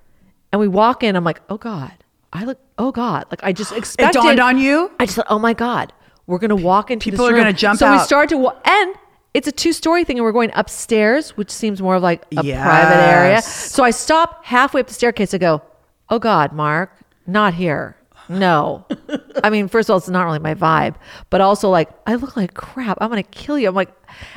[0.52, 1.16] And we walk in.
[1.16, 1.94] I'm like, oh god,
[2.34, 2.60] I look.
[2.78, 4.20] Oh god, like I just expected.
[4.20, 4.92] dawned on you?
[5.00, 5.94] I just thought, oh my god,
[6.26, 7.40] we're gonna walk into People are room.
[7.40, 8.96] gonna jump So we start to wa- and.
[9.38, 12.60] It's a two-story thing, and we're going upstairs, which seems more of like a Yes.
[12.64, 13.42] private area.
[13.44, 15.32] So I stop halfway up the staircase.
[15.34, 15.62] I go,
[16.10, 16.90] "Oh God, Mark,
[17.28, 17.96] not here.
[18.30, 18.86] No.
[19.44, 20.96] I mean, first of all, it's not really my vibe,
[21.30, 22.98] but also like I look like crap.
[23.00, 23.68] I'm gonna kill you.
[23.70, 23.94] I'm like,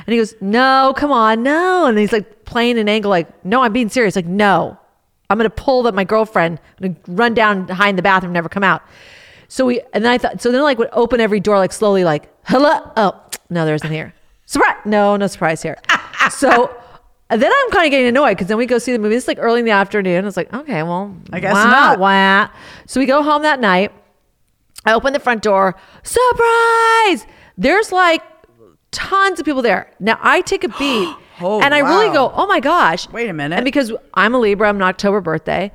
[0.07, 3.63] and he goes, "No, come on, no." And he's like playing an angle, like, "No,
[3.63, 4.77] I'm being serious." Like, no,
[5.31, 8.51] I'm gonna pull that my girlfriend, I'm gonna run down, hide in the bathroom, never
[8.51, 8.83] come out.
[9.49, 12.05] So we and then I thought so then like would open every door like slowly
[12.05, 14.13] like hello oh no there isn't here
[14.51, 15.79] surprise no no surprise here
[16.31, 16.75] so
[17.29, 19.15] and then I'm kind of getting annoyed because then we go see the movie.
[19.15, 20.27] It's like early in the afternoon.
[20.27, 21.99] It's like okay well I guess wah, not.
[22.01, 22.49] wah.
[22.87, 23.93] So we go home that night.
[24.85, 25.77] I open the front door.
[26.03, 27.27] Surprise!
[27.57, 28.23] There's like
[28.91, 29.93] tons of people there.
[30.01, 33.09] Now I take a beat Oh, and I really go, oh my gosh.
[33.09, 33.57] Wait a minute.
[33.57, 35.73] And because I'm a Libra, I'm an October birthday,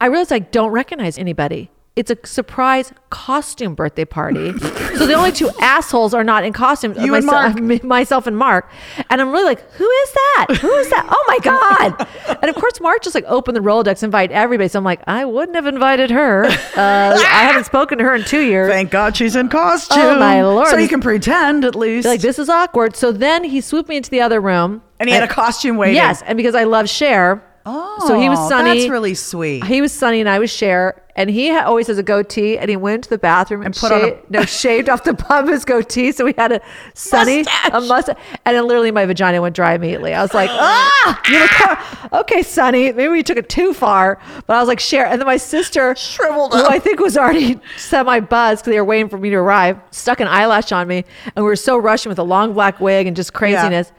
[0.00, 1.70] I realize I don't recognize anybody.
[1.96, 4.52] It's a surprise costume birthday party.
[4.58, 6.92] so the only two assholes are not in costume.
[6.98, 7.84] You and myself, Mark.
[7.84, 8.68] myself and Mark.
[9.10, 10.46] And I'm really like, who is that?
[10.60, 11.06] Who is that?
[11.08, 12.38] Oh my God.
[12.42, 14.66] and of course, Mark just like opened the Rolodex, invite everybody.
[14.66, 16.46] So I'm like, I wouldn't have invited her.
[16.46, 18.68] Uh, I haven't spoken to her in two years.
[18.72, 19.98] Thank God she's in costume.
[20.00, 20.66] Oh, my Lord.
[20.70, 22.08] So you can pretend at least.
[22.08, 22.96] like, this is awkward.
[22.96, 24.82] So then he swooped me into the other room.
[24.98, 25.94] and he had a costume waiting.
[25.94, 26.22] Yes.
[26.22, 27.44] And because I love Cher.
[27.66, 28.78] Oh, so he was Sonny.
[28.80, 29.64] That's really sweet.
[29.64, 32.58] He was Sonny and I was Cher, and he ha- always has a goatee.
[32.58, 35.04] And he went to the bathroom and, And put on a- shaved, no shaved off
[35.04, 36.60] the bottom of his goatee, so we had a
[36.94, 37.70] Sonny Mustache.
[37.72, 40.12] a mustache, and then literally my vagina went dry immediately.
[40.14, 42.10] I was like, ah.
[42.12, 45.26] Okay, Sonny, maybe we took it too far, but I was like, share and then
[45.26, 46.64] my sister Shriveled who.
[46.64, 50.20] I think was already semi buzzed because they were waiting for me to arrive, stuck
[50.20, 51.04] an eyelash on me,
[51.36, 53.92] and we were so rushing with a long black wig and just craziness.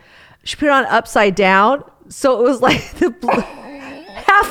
[0.43, 3.64] She put it on upside down, so it was like the.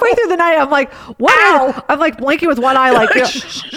[0.05, 1.71] Halfway through the night, I'm like, what?
[1.71, 3.29] is- I'm like blinking with one eye, like, you know,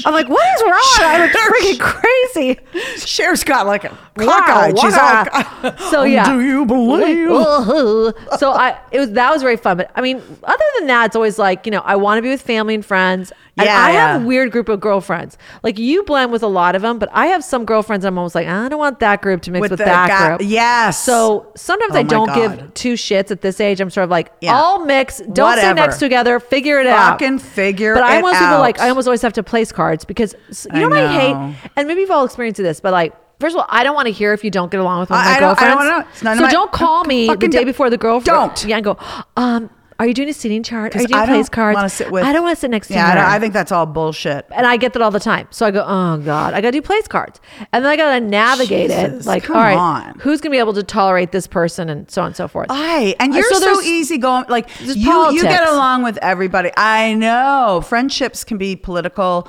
[0.05, 1.09] I'm like, what is wrong?
[1.09, 2.59] I look freaking crazy.
[3.05, 4.79] Cher's got like a Wow, cockeyed.
[4.79, 5.25] She's wow.
[5.63, 5.77] Oh, all.
[5.91, 6.25] So, yeah.
[6.25, 7.29] Do you believe?
[7.29, 8.37] Uh-huh.
[8.37, 9.77] so I it was that was very fun.
[9.77, 12.29] But I mean, other than that, it's always like you know I want to be
[12.29, 13.31] with family and friends.
[13.59, 14.23] And Yeah, I have yeah.
[14.23, 15.37] a weird group of girlfriends.
[15.63, 18.05] Like you blend with a lot of them, but I have some girlfriends.
[18.05, 20.41] I'm almost like I don't want that group to mix with, With that guy- group.
[20.49, 21.01] yes.
[21.03, 22.35] So sometimes Oh I don't God.
[22.59, 23.81] give two shits at this age.
[23.81, 24.55] I'm sort of like Yeah.
[24.55, 25.17] all mix.
[25.33, 25.73] Don't Whatever.
[25.73, 26.39] next together.
[26.39, 27.19] Figure it out.
[27.19, 28.79] Fucking figure But I almost people like.
[28.79, 31.87] I almost always have to place cards because you I know what I hate, and
[31.87, 33.13] maybe you've all experienced this, but like.
[33.39, 35.19] First of all, I don't want to hear if you don't get along with one
[35.19, 35.75] of my I don't- I girlfriends.
[35.75, 36.05] don't know.
[36.11, 38.25] It's none of so my- don't call me the day before the girlfriend.
[38.55, 38.65] don't.
[38.65, 38.97] Yeah, and go.
[39.35, 40.95] Um, are you doing a seating chart?
[40.95, 42.01] Are you doing I place don't cards?
[42.11, 43.15] with- I don't want to sit next to Yeah, I, her.
[43.15, 44.45] don't- I think that's all bullshit.
[44.51, 45.47] and I get that all the time.
[45.51, 47.39] So I go, oh god, I got to do place cards,
[47.73, 49.25] and then I got to navigate it.
[49.25, 50.19] Like, come all right, on.
[50.19, 52.67] who's gonna be able to tolerate this person, and so on and so forth.
[52.69, 54.45] I, and you're so so, easy going.
[54.49, 54.93] Like you,
[55.31, 56.71] you get along with everybody.
[56.77, 59.47] I know friendships can be political,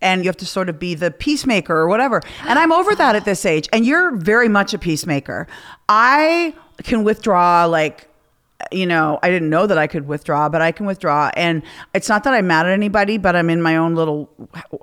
[0.00, 2.22] and you have to sort of be the peacemaker or whatever.
[2.46, 3.68] And I'm over that at this age.
[3.72, 5.46] And you're very much a peacemaker.
[5.88, 8.06] I can withdraw like.
[8.72, 11.30] You know, I didn't know that I could withdraw, but I can withdraw.
[11.34, 11.62] And
[11.94, 14.30] it's not that I'm mad at anybody, but I'm in my own little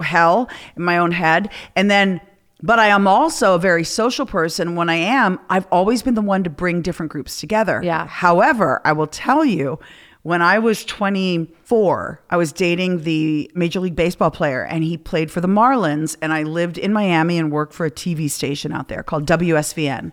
[0.02, 1.50] hell in my own head.
[1.76, 2.22] And then
[2.62, 4.76] but I am also a very social person.
[4.76, 7.82] When I am, I've always been the one to bring different groups together.
[7.84, 8.08] Yeah.
[8.08, 9.80] However, I will tell you,
[10.24, 15.32] when I was 24, I was dating the Major League Baseball player, and he played
[15.32, 16.18] for the Marlins.
[16.22, 20.12] And I lived in Miami and worked for a TV station out there called WSVN.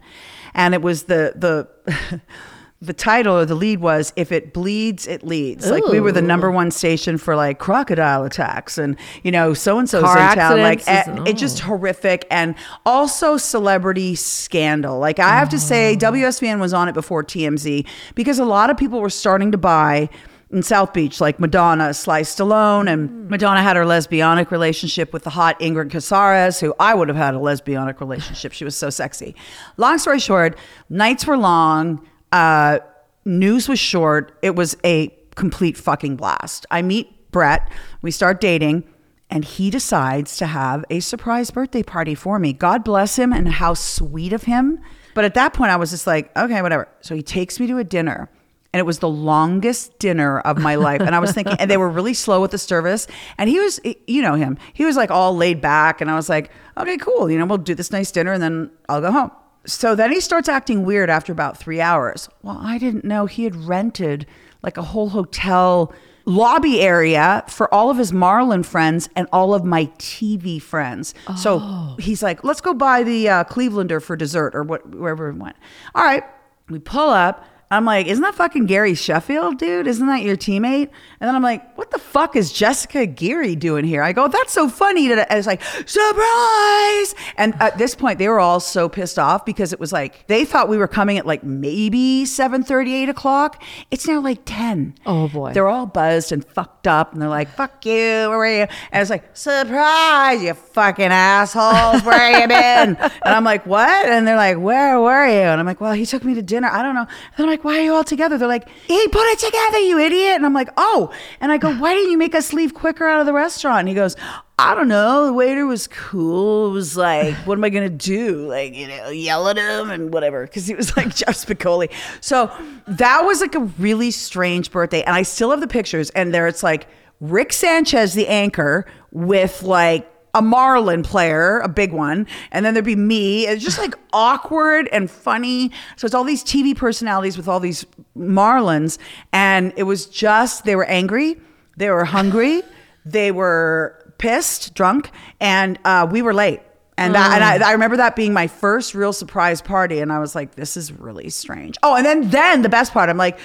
[0.53, 2.21] And it was the the
[2.85, 6.23] the title or the lead was "If it bleeds, it leads." Like we were the
[6.23, 10.61] number one station for like crocodile attacks, and you know, so and so's in town.
[10.61, 12.55] Like accidents eh, it just horrific and
[12.87, 14.99] also celebrity scandal.
[14.99, 15.59] Like I have to Oh.
[15.59, 19.59] say, WSVN was on it before TMZ because a lot of people were starting to
[19.59, 20.09] buy
[20.51, 25.31] in South Beach, like Madonna, Sly Stallone, and Madonna had her lesbianic relationship with the
[25.31, 28.53] hot Ingrid Casares, who I would have had a lesbianic relationship.
[28.53, 29.35] She was so sexy.
[29.79, 30.57] Long story short,
[30.88, 32.07] nights were long.
[32.35, 32.81] Uh,
[33.25, 34.37] news was short.
[34.42, 36.66] It was a complete fucking blast.
[36.68, 37.70] I meet Brett.
[38.03, 38.83] We start dating
[39.31, 42.53] and he decides to have a surprise birthday party for me.
[42.53, 44.81] God bless him and how sweet of him.
[45.14, 46.88] But at that point, I was just like, okay, whatever.
[47.03, 48.29] So he takes me to a dinner.
[48.73, 51.03] And it was the longest dinner of my life.
[51.03, 53.07] And I was thinking, and they were really slow with the service.
[53.38, 56.01] And he was, you know him, he was like all laid back.
[56.01, 57.31] And I was like, okay, cool.
[57.31, 59.31] You know, we'll do this nice dinner and then I'll go home.
[59.66, 62.29] So then he starts acting weird after about three hours.
[62.42, 64.27] Well, I didn't know he had rented
[64.62, 65.92] like a whole hotel
[66.27, 71.14] lobby area for all of his Marlin friends and all of my TV friends.
[71.37, 71.59] So
[71.98, 75.57] he's like, let's go buy the uh, Clevelander for dessert or what, wherever we went.
[75.94, 76.24] All right,
[76.68, 77.44] we pull up.
[77.75, 79.87] I'm like, isn't that fucking Gary Sheffield, dude?
[79.87, 80.91] Isn't that your teammate?
[81.21, 84.03] And then I'm like, what the fuck is Jessica Geary doing here?
[84.03, 85.11] I go, that's so funny.
[85.11, 87.15] And it's like, surprise.
[87.37, 90.45] And at this point, they were all so pissed off because it was like, they
[90.45, 93.63] thought we were coming at like maybe 7 8 o'clock.
[93.91, 94.95] It's now like 10.
[95.07, 95.53] Oh, boy.
[95.53, 97.13] They're all buzzed and fucked up.
[97.13, 97.93] And they're like, fuck you.
[97.95, 98.67] Where were you?
[98.93, 102.03] And it's like, surprise, you fucking assholes.
[102.05, 102.97] Where have you been?
[102.97, 104.07] and I'm like, what?
[104.07, 105.41] And they're like, where were you?
[105.41, 106.69] And I'm like, well, he took me to dinner.
[106.69, 107.07] I don't know.
[107.37, 108.37] And I'm like, why are you all together?
[108.37, 110.37] They're like, he put it together, you idiot.
[110.37, 111.12] And I'm like, oh.
[111.40, 113.81] And I go, why didn't you make us leave quicker out of the restaurant?
[113.81, 114.16] And he goes,
[114.59, 115.27] I don't know.
[115.27, 116.68] The waiter was cool.
[116.68, 118.46] It was like, what am I going to do?
[118.46, 120.46] Like, you know, yell at him and whatever.
[120.46, 121.90] Cause he was like Jeff Spicoli.
[122.20, 122.53] So
[122.87, 125.03] that was like a really strange birthday.
[125.03, 126.11] And I still have the pictures.
[126.11, 126.87] And there it's like
[127.20, 132.85] Rick Sanchez, the anchor, with like a Marlin player, a big one, and then there'd
[132.85, 133.47] be me.
[133.47, 135.70] It's just like awkward and funny.
[135.97, 138.99] So it's all these TV personalities with all these Marlins,
[139.33, 141.37] and it was just they were angry,
[141.77, 142.62] they were hungry,
[143.07, 146.61] they were pissed, drunk, and uh, we were late.
[146.97, 150.20] And that, and I, I remember that being my first real surprise party, and I
[150.20, 153.37] was like, "This is really strange." Oh, and then then the best part, I'm like,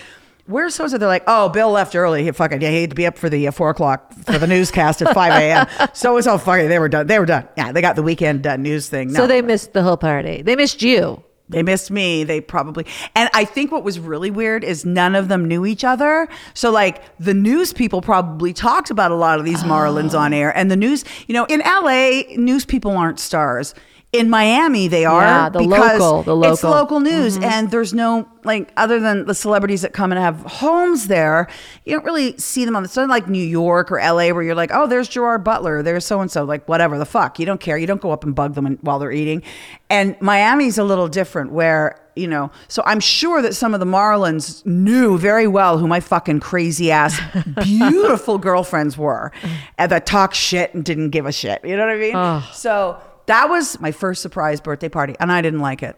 [0.49, 2.23] where's so They're like, oh, Bill left early.
[2.23, 4.47] He fucking, yeah, he had to be up for the uh, four o'clock for the
[4.47, 5.89] newscast at 5 a.m.
[5.93, 7.07] so and so fucking, they were done.
[7.07, 7.47] They were done.
[7.55, 9.11] Yeah, they got the weekend uh, news thing.
[9.11, 9.21] No.
[9.21, 10.41] So they missed the whole party.
[10.41, 11.23] They missed you.
[11.49, 12.23] They missed me.
[12.23, 12.85] They probably,
[13.15, 16.27] and I think what was really weird is none of them knew each other.
[16.53, 20.55] So, like, the news people probably talked about a lot of these Marlins on air.
[20.55, 23.73] And the news, you know, in LA, news people aren't stars
[24.11, 26.79] in Miami they are Yeah, the because local- the it's local.
[26.79, 27.43] local news mm-hmm.
[27.43, 31.47] and there's no like other than the celebrities that come and have homes there
[31.85, 34.55] you don't really see them on the so like New York or LA where you're
[34.55, 37.61] like oh there's Gerard Butler there's so and so like whatever the fuck you don't
[37.61, 39.43] care you don't go up and bug them while they're eating.
[39.91, 43.85] And Miami's a little different where you know so I'm sure that some of the
[43.85, 47.19] Marlins knew very well who my fucking crazy ass
[47.63, 49.31] beautiful girlfriends were
[49.77, 51.97] and that talk shit and didn't give a shit you know what I
[52.39, 52.43] mean?
[52.53, 55.95] So that was my first surprise birthday party, and I didn't like it.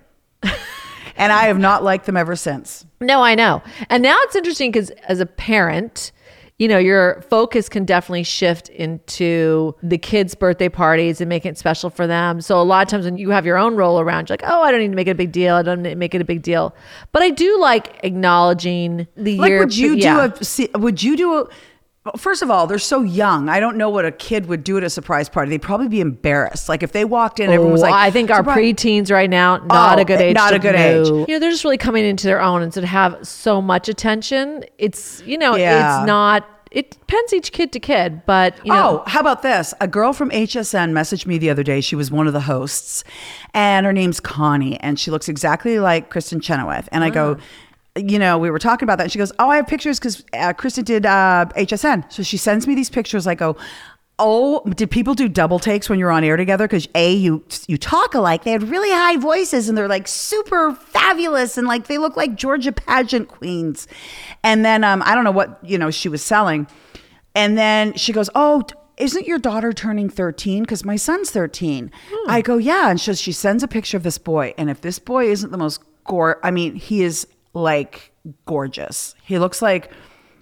[1.16, 2.86] and I have not liked them ever since.
[3.00, 3.64] No, I know.
[3.90, 6.12] And now it's interesting because as a parent,
[6.60, 11.58] you know, your focus can definitely shift into the kids' birthday parties and making it
[11.58, 12.42] special for them.
[12.42, 14.62] So a lot of times when you have your own roll around, you're like, oh,
[14.62, 15.56] I don't need to make it a big deal.
[15.56, 16.76] I don't need to make it a big deal.
[17.14, 19.60] But I do like acknowledging the Like, year.
[19.60, 20.28] would you yeah.
[20.28, 20.80] do a?
[20.80, 21.48] Would you do a?
[22.04, 23.48] Well, First of all, they're so young.
[23.48, 25.52] I don't know what a kid would do at a surprise party.
[25.52, 26.68] They'd probably be embarrassed.
[26.68, 29.30] Like if they walked in, everyone was Oh, like, I think our "Surprise." preteens right
[29.30, 30.34] now, not Oh, a good age.
[30.36, 31.02] not a good know.
[31.02, 31.08] age.
[31.30, 34.64] You know, they're just really coming into their own, and to have so much attention,
[34.80, 36.00] it's you know, Yeah.
[36.02, 36.48] it's not.
[36.72, 39.74] It depends each kid to kid, but you know, Oh, how about this?
[39.82, 41.82] A girl from HSN messaged me the other day.
[41.82, 43.04] She was one of the hosts,
[43.54, 46.88] and her name's Connie, and she looks exactly like Kristin Chenoweth.
[46.94, 47.38] And I go,
[47.96, 49.04] you know, we were talking about that.
[49.04, 52.38] And she goes, "Oh, I have pictures because uh, Kristin did uh, HSN." So she
[52.38, 53.28] sends me these pictures.
[53.28, 53.58] I go.
[54.24, 56.68] Oh, did people do double takes when you're on air together?
[56.68, 58.44] Because a you you talk alike.
[58.44, 62.36] They had really high voices and they're like super fabulous and like they look like
[62.36, 63.88] Georgia pageant queens.
[64.44, 66.68] And then um, I don't know what you know she was selling,
[67.36, 68.64] and then she goes, "Oh,
[68.98, 70.64] isn't your daughter turning 13?
[70.64, 71.92] Because my son's 13."
[72.28, 75.00] I go, "Yeah." And she she sends a picture of this boy, and if this
[75.00, 78.12] boy isn't the most gore, I mean, he is like
[78.46, 79.16] gorgeous.
[79.24, 79.92] He looks like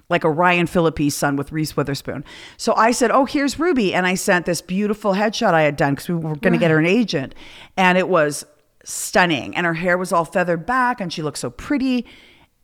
[0.10, 2.26] like a Ryan Phillippe son with Reese Witherspoon.
[2.58, 5.94] So I said, "Oh, here's Ruby," and I sent this beautiful headshot I had done
[5.94, 7.36] because we were going to get her an agent,
[7.78, 8.46] and it was
[8.84, 9.56] stunning.
[9.56, 12.06] And her hair was all feathered back, and she looked so pretty.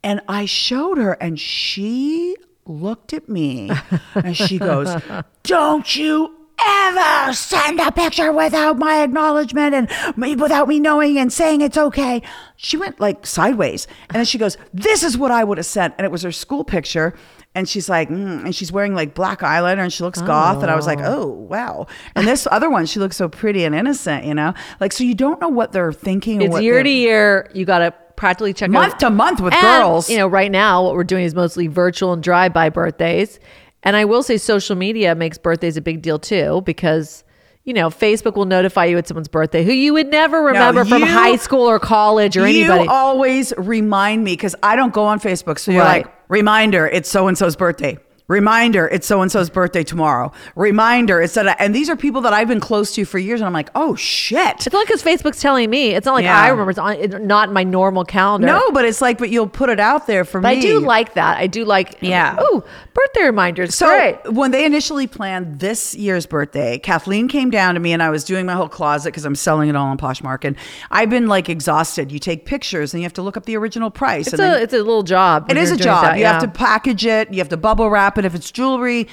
[0.04, 3.72] And I showed her, and she looked at me,
[4.16, 4.96] and she goes,
[5.44, 11.32] "Don't you." Ever send a picture without my acknowledgement and me, without me knowing and
[11.32, 12.22] saying it's okay.
[12.56, 13.88] She went like sideways.
[14.10, 15.94] And then she goes, This is what I would have sent.
[15.98, 17.14] And it was her school picture.
[17.54, 20.62] And she's like, mm, and she's wearing like black eyeliner and she looks goth.
[20.62, 21.88] And I was like, oh, wow.
[22.14, 24.54] And this other one, she looks so pretty and innocent, you know?
[24.82, 26.42] Like, so you don't know what they're thinking.
[26.42, 27.50] it's what year to year.
[27.54, 29.00] You got to practically check Month out.
[29.00, 30.10] to month with And, girls.
[30.10, 33.40] You know, right now what we're doing is mostly virtual and drive-by birthdays.
[33.86, 37.24] And I will say, social media makes birthdays a big deal too because.
[37.68, 41.00] You know, Facebook will notify you it's someone's birthday who you would never remember from
[41.00, 42.88] you- high school or college or you anybody.
[42.88, 45.58] always remind me because I don't go on Facebook.
[45.58, 46.06] So you're Right.
[46.06, 47.98] like, reminder, it's so and so's birthday.
[48.28, 50.32] Reminder, it's so and so's birthday tomorrow.
[50.56, 51.58] Reminder, it's that.
[51.60, 53.40] And these are people that I've been close to for years.
[53.40, 54.66] And I'm like, oh shit.
[54.66, 55.92] It's not because Facebook's telling me.
[55.92, 56.42] It's not like Yeah.
[56.42, 56.72] I remember.
[56.72, 58.48] It's on, it's not in my normal calendar.
[58.48, 60.58] No, but it's like, but you'll put it out there for But me.
[60.58, 61.38] I do like that.
[61.38, 61.98] I do like.
[62.02, 62.36] Yeah.
[62.40, 62.64] Oh,
[62.96, 63.76] birthday reminders.
[63.76, 64.34] So Great.
[64.34, 68.24] when they initially planned this year's birthday, Kathleen came down to me and I was
[68.24, 70.46] doing my whole closet because I'm selling it all on Poshmark.
[70.46, 70.56] And
[70.90, 72.12] I've been like exhausted.
[72.12, 74.26] You take pictures and you have to look up the original price.
[74.26, 75.52] It's and then- a it's a little job.
[75.52, 76.04] It is a doing job.
[76.06, 77.32] that, you have to package it.
[77.32, 78.26] You have to bubble wrap it.
[78.26, 79.08] If it's jewelry,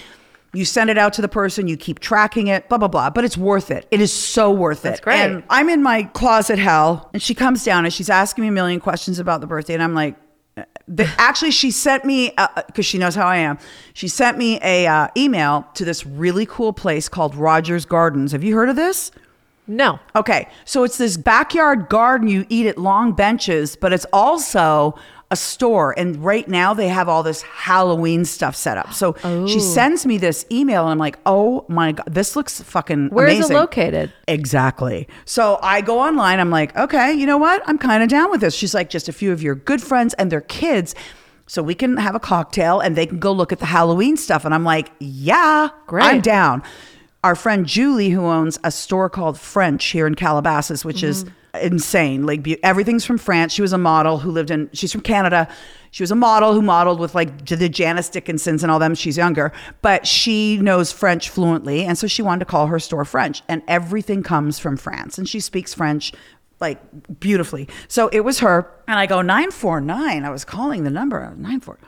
[0.54, 1.66] you send it out to the person.
[1.68, 2.68] You keep tracking it.
[2.68, 3.10] Blah blah blah.
[3.10, 3.86] But it's worth it.
[3.90, 5.02] It is so worth That's it.
[5.04, 5.20] great.
[5.20, 8.52] And I'm in my closet hell, and she comes down and she's asking me a
[8.52, 10.16] million questions about the birthday, and I'm like.
[10.56, 12.32] uh, The, actually, she sent me
[12.66, 13.58] because she knows how I am.
[13.94, 18.32] She sent me a uh, email to this really cool place called Rogers Gardens.
[18.32, 19.10] Have you heard of this?
[19.66, 20.00] No.
[20.16, 24.94] Okay, so it's this backyard garden you eat at long benches, but it's also
[25.32, 28.92] a store and right now they have all this Halloween stuff set up.
[28.92, 29.58] So she oh.
[29.58, 33.38] sends me this email and I'm like, "Oh my god, this looks fucking Where is
[33.38, 34.12] amazing." it located?
[34.28, 35.08] Exactly.
[35.24, 36.38] So I go online.
[36.38, 37.62] I'm like, okay, you know what?
[37.66, 38.54] I'm kind of down with this.
[38.54, 40.94] She's like, just a few of your good friends and their kids.
[41.46, 44.44] So we can have a cocktail and they can go look at the Halloween stuff.
[44.44, 46.04] And I'm like, yeah, Great.
[46.04, 46.62] I'm down.
[47.24, 51.34] Our friend Julie, who owns a store called French here in Calabasas, which is mm-hmm.
[51.60, 52.24] Insane.
[52.24, 53.52] Like be- everything's from France.
[53.52, 55.48] She was a model who lived in, she's from Canada.
[55.90, 58.94] She was a model who modeled with like the Janice Dickinsons and all them.
[58.94, 61.84] She's younger, but she knows French fluently.
[61.84, 63.42] And so she wanted to call her store French.
[63.48, 65.18] And everything comes from France.
[65.18, 66.12] And she speaks French
[66.60, 66.80] like
[67.20, 67.68] beautifully.
[67.88, 68.70] So it was her.
[68.88, 70.24] And I go, 949.
[70.24, 71.34] I was calling the number.
[71.36, 71.78] 94.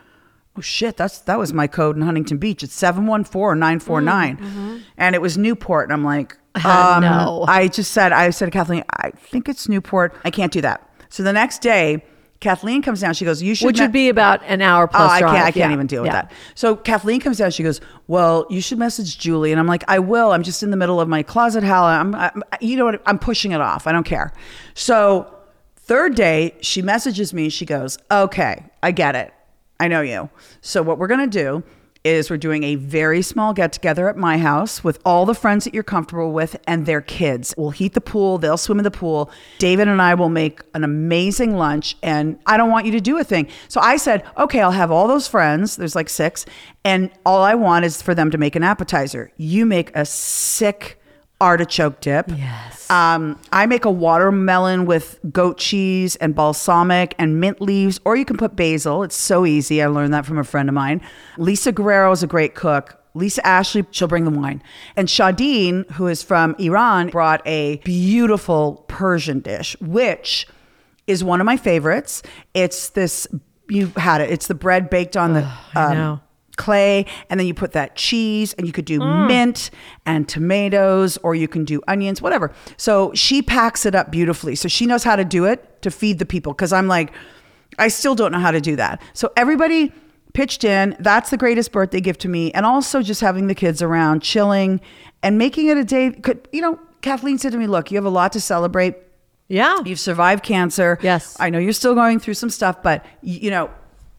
[0.57, 2.63] Oh shit, that's that was my code in Huntington Beach.
[2.63, 4.81] It's 714-949.
[4.97, 5.85] And it was Newport.
[5.85, 7.45] And I'm like, um, No.
[7.47, 10.15] I just said, I said to Kathleen, I think it's Newport.
[10.23, 10.89] I can't do that.
[11.09, 12.03] So the next day,
[12.41, 13.13] Kathleen comes down.
[13.13, 15.33] She goes, You should Which me- would be about an hour plus Oh, I can't.
[15.35, 15.73] I can't Yeah.
[15.73, 16.23] even deal with Yeah.
[16.23, 16.31] that.
[16.53, 17.51] So Kathleen comes down.
[17.51, 20.31] She goes, "Well, you should message Julie." And I'm like, "I will.
[20.31, 21.85] I'm just in the middle of my closet hell.
[21.85, 23.01] I'm, I'm you know what?
[23.05, 23.87] I'm pushing it off.
[23.87, 24.31] I don't care."
[24.73, 25.27] So
[25.77, 27.49] third day, she messages me.
[27.49, 29.33] She goes, "Okay, I get it.
[29.79, 30.29] I know you.
[30.61, 31.63] So what we're gonna do."
[32.03, 35.63] Is we're doing a very small get together at my house with all the friends
[35.63, 37.55] that you're comfortable with and their kids.
[37.57, 39.31] We'll heat the pool, they'll swim in the pool.
[39.57, 43.17] David and I will make an amazing lunch, and I don't want you to do
[43.17, 43.47] a thing.
[43.69, 45.77] So I said, okay, I'll have all those friends.
[45.77, 46.45] There's like six,
[46.83, 49.31] and all I want is for them to make an appetizer.
[49.37, 50.99] You make a sick
[51.41, 52.29] artichoke dip.
[52.29, 52.89] Yes.
[52.89, 58.25] Um, I make a watermelon with goat cheese and balsamic and mint leaves, or you
[58.25, 59.03] can put basil.
[59.03, 59.81] It's so easy.
[59.81, 61.01] I learned that from a friend of mine.
[61.37, 63.01] Lisa Guerrero is a great cook.
[63.15, 64.61] Lisa Ashley, she'll bring the wine.
[64.95, 70.47] And Shadeen, who is from Iran, brought a beautiful Persian dish, which
[71.07, 72.21] is one of my favorites.
[72.53, 73.25] It's this,
[73.69, 76.19] you had it, it's the bread baked on the I know.
[76.55, 79.27] Clay and then you put that cheese and you could do mm.
[79.27, 79.69] mint
[80.05, 82.51] and tomatoes or you can do onions whatever.
[82.77, 84.55] So she packs it up beautifully.
[84.55, 87.13] So she knows how to do it to feed the people because i'm like
[87.77, 89.01] i still don't know how to do that.
[89.13, 89.93] So everybody
[90.33, 90.95] pitched in.
[90.99, 92.51] That's the greatest birthday gift to me.
[92.51, 94.81] And also just having the kids around chilling
[95.23, 98.05] and making it a day could you know kathleen said to me look you have
[98.05, 98.95] a lot to celebrate.
[99.47, 99.79] Yeah.
[99.85, 100.97] You've survived cancer.
[101.01, 101.37] Yes.
[101.39, 103.69] I know you're still going through some stuff, but you know,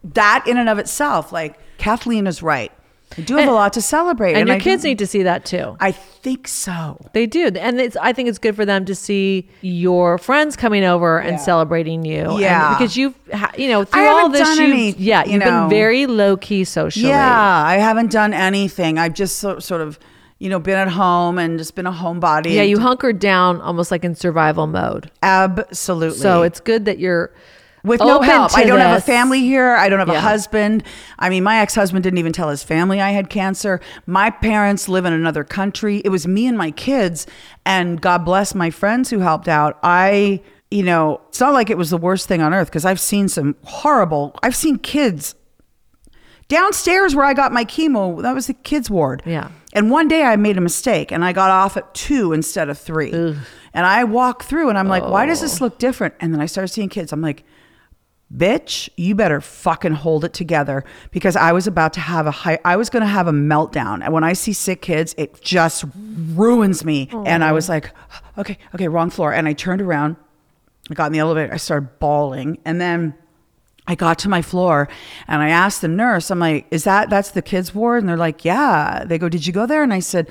[0.03, 2.71] that in and of itself, like Kathleen is right.
[3.17, 4.33] I do have And- a lot to celebrate.
[4.35, 5.77] and your I kids do- need to see that too.
[5.79, 6.97] I think so.
[7.13, 7.95] They do, and it's.
[7.95, 12.31] I think it's good for them to see your friends coming over and celebrating you.
[12.31, 12.75] And Yeah.
[12.77, 13.13] because you've,
[13.57, 15.61] you know, through all this, done you've, any, yeah, you you've know.
[15.61, 17.07] been very low key socially.
[17.07, 18.99] Yeah, I haven't done anything.
[18.99, 19.97] I've just so, sort of,
[20.39, 22.55] you know, been at home and just been a homebody.
[22.55, 22.63] yeah.
[22.63, 25.09] You hunkered down almost like in survival mode.
[25.23, 26.19] absolutely.
[26.19, 27.31] So it's good that you're
[27.83, 28.57] with no open help.
[28.57, 29.75] I don't have a family here.
[29.75, 30.83] I don't have a husband.
[31.19, 33.79] I mean, my ex husband didn't even tell his family I had cancer.
[34.05, 36.01] My parents live in another country.
[36.03, 37.27] It was me and my kids.
[37.65, 39.77] And God bless my friends who helped out.
[39.83, 42.99] I, you know, it's not like it was the worst thing on earth because I've
[42.99, 45.35] seen some horrible, I've seen kids
[46.47, 48.21] downstairs where I got my chemo.
[48.21, 49.21] That was the kids' ward.
[49.25, 49.49] Yeah.
[49.73, 52.77] And one day I made a mistake and I got off at two instead of
[52.79, 53.11] three.
[53.11, 55.43] And I walked through and I'm like, why does Oh.
[55.43, 56.15] this look different?
[56.19, 57.11] And then I started seeing kids.
[57.13, 57.43] I'm like,
[58.35, 62.59] bitch, you better fucking hold it together because I was about to have a high,
[62.65, 64.03] I was going to have a meltdown.
[64.03, 67.09] And when I see sick kids, it just ruins me.
[67.25, 67.91] And I was like,
[68.37, 69.33] okay, okay, wrong floor.
[69.33, 70.17] And I turned around,
[70.89, 72.59] I got in the elevator, I started bawling.
[72.65, 73.15] And then
[73.87, 74.89] I got to my floor
[75.27, 78.03] and I asked the nurse, I'm like, is that, that's the kids ward?
[78.03, 79.05] And they're like, yeah.
[79.05, 79.83] They go, did you go there?
[79.83, 80.29] And I said,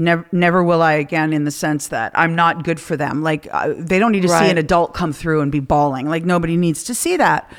[0.00, 3.22] never, never will I again in the sense that I'm not good for them.
[3.22, 6.08] Like uh, they don't need to see an adult come through and be bawling.
[6.08, 7.52] Like nobody needs to see that.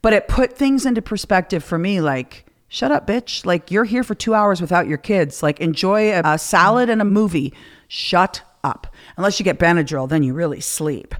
[0.00, 2.00] But it put things into perspective for me.
[2.00, 3.44] Like, shut up, bitch.
[3.44, 5.42] Like you're here for two hours without your kids.
[5.42, 7.52] Like enjoy a, a salad and a movie.
[7.88, 8.86] Shut up.
[9.16, 11.14] Unless you get Benadryl, then you really sleep,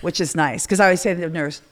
[0.00, 0.66] which is nice.
[0.66, 1.62] Because I always say to the nurse,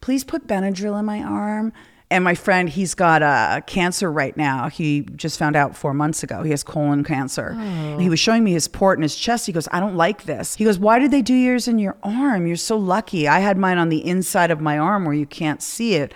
[0.00, 1.72] please put Benadryl in my arm.
[2.10, 4.70] And my friend, he's got uh, cancer right now.
[4.70, 6.42] He just found out four months ago.
[6.42, 7.52] He has colon cancer.
[8.00, 9.44] He was showing me his port in his chest.
[9.44, 10.54] He goes, I don't like this.
[10.54, 12.46] He goes, Why did they do yours in your arm?
[12.46, 13.28] You're so lucky.
[13.28, 16.14] I had mine on the inside of my arm where you can't see it.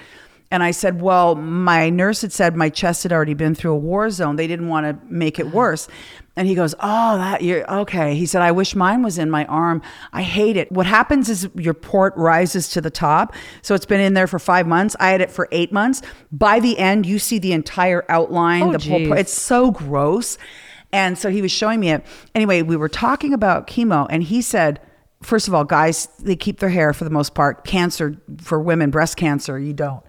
[0.50, 3.78] And I said, Well, my nurse had said my chest had already been through a
[3.78, 4.36] war zone.
[4.36, 5.88] They didn't want to make it worse.
[6.34, 8.14] And he goes, Oh, that you're okay.
[8.14, 9.82] He said, I wish mine was in my arm.
[10.12, 10.72] I hate it.
[10.72, 13.34] What happens is your port rises to the top.
[13.60, 14.96] So it's been in there for five months.
[14.98, 16.00] I had it for eight months.
[16.30, 19.18] By the end, you see the entire outline, Oh, the whole port.
[19.18, 20.38] It's so gross.
[20.90, 22.04] And so he was showing me it.
[22.34, 24.78] Anyway, we were talking about chemo, and he said,
[25.22, 27.64] first of all, guys, they keep their hair for the most part.
[27.64, 30.02] Cancer for women, breast cancer, you don't.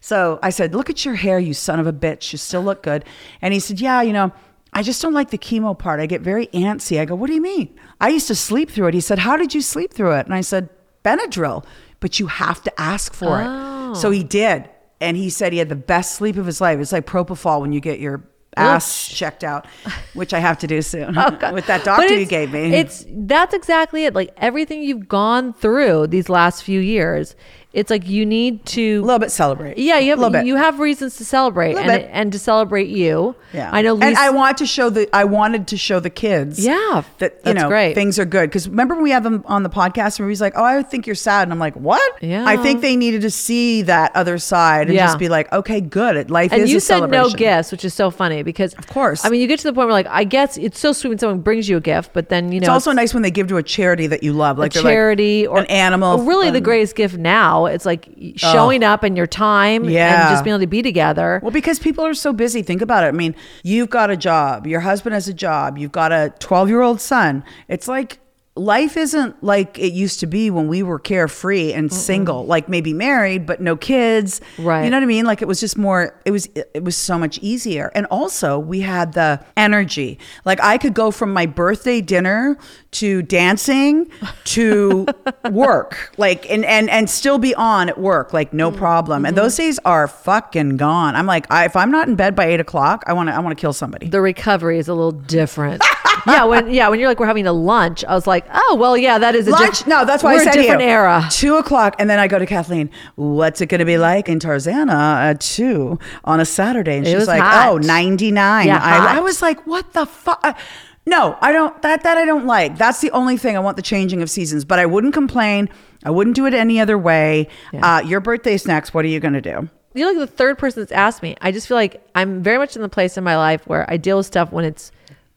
[0.00, 2.32] So I said, Look at your hair, you son of a bitch.
[2.32, 3.04] You still look good.
[3.42, 4.32] And he said, Yeah, you know,
[4.72, 6.00] I just don't like the chemo part.
[6.00, 7.00] I get very antsy.
[7.00, 7.78] I go, What do you mean?
[8.00, 8.94] I used to sleep through it.
[8.94, 10.26] He said, How did you sleep through it?
[10.26, 10.68] And I said,
[11.04, 11.64] Benadryl,
[11.98, 13.92] but you have to ask for Oh.
[13.92, 13.96] it.
[13.96, 14.26] So he oh.
[14.26, 14.68] did.
[15.00, 16.78] And he said he had the best sleep of his life.
[16.78, 18.22] It's like propofol when you get your
[18.56, 19.66] ass checked out,
[20.14, 22.74] which I have to do soon oh, with that doctor you gave me.
[22.74, 24.14] It's that's exactly it.
[24.14, 27.36] Like everything you've gone through these last few years,
[27.72, 29.78] it's like you need to a little bit celebrate.
[29.78, 32.08] Yeah, you have you have reasons to celebrate and bit.
[32.12, 33.36] and to celebrate you.
[33.52, 33.96] Yeah, I know.
[34.00, 35.08] and I want to show the.
[35.14, 36.64] I wanted to show the kids.
[36.64, 37.94] Yeah, that you know great.
[37.94, 38.50] things are good.
[38.50, 41.06] Because remember when we had them on the podcast, and he's like, "Oh, I think
[41.06, 42.44] you're sad," and I'm like, "What?" Yeah.
[42.44, 45.06] I think they needed to see that other side and Yeah.
[45.06, 46.28] just be like, "Okay, good.
[46.28, 48.88] Life and is you a said no celebration." gifts, which is so funny because of
[48.88, 49.24] course.
[49.24, 51.18] I mean, you get to the point where like I guess it's so sweet when
[51.18, 53.46] someone brings you a gift, but then you know It's also nice when they give
[53.48, 56.18] to a charity that you love, like a they're like, charity or an animal.
[56.24, 58.88] Really, the um, greatest gift now it's like showing oh.
[58.88, 60.28] up and your time Yeah.
[60.28, 61.40] and just being able to be together.
[61.42, 62.62] Well, because people are so busy.
[62.62, 63.08] Think about it.
[63.08, 66.68] I mean, you've got a job, your husband has a job, you've got a 12
[66.68, 67.44] year old son.
[67.68, 68.20] It's like
[68.56, 72.92] life isn't like it used to be when we were carefree and single, like maybe
[72.92, 74.40] married, but no kids.
[74.58, 74.84] Right.
[74.84, 75.24] You know what I mean?
[75.24, 77.92] Like it was just more, it was, it was so much easier.
[77.94, 80.18] And also we had the energy.
[80.44, 82.58] Like I could go from my birthday dinner
[82.92, 84.10] to dancing
[84.44, 85.06] to
[85.50, 88.78] work, like, and, and, and still be on at work, like no mm-hmm.
[88.78, 89.24] problem.
[89.24, 89.62] And those mm-hmm.
[89.62, 91.14] days are fucking gone.
[91.14, 93.38] I'm like, I, if I'm not in bed by eight o'clock, I want to, I
[93.38, 94.08] want to kill somebody.
[94.08, 95.82] the recovery is a little different.
[96.26, 98.96] yeah, when yeah, when you're like we're having a lunch, I was like, oh well,
[98.96, 99.78] yeah, that is a Lunch?
[99.80, 100.88] diff- no, that's why I said a different you.
[100.88, 101.26] era.
[101.30, 102.90] Two o'clock, and then I go to Kathleen.
[103.16, 104.90] What's it going to be like in Tarzana
[105.30, 106.96] at two on a Saturday?
[106.98, 107.68] And It she's was like, hot.
[107.70, 108.66] "Oh, 99.
[108.66, 109.16] Yeah, I.
[109.16, 110.58] I was like, "What the fuck?"
[111.06, 111.80] No, I don't.
[111.82, 112.76] That that I don't like.
[112.76, 114.64] That's the only thing I want the changing of seasons.
[114.64, 115.68] But I wouldn't complain.
[116.04, 117.48] I wouldn't do it any other way.
[117.72, 117.96] Yeah.
[117.96, 118.92] Uh, your birthday snacks.
[118.94, 119.68] What are you going to do?
[119.92, 121.36] You're like the third person that's asked me.
[121.40, 123.96] I just feel like I'm very much in the place in my life where I
[123.96, 124.92] deal with stuff when it's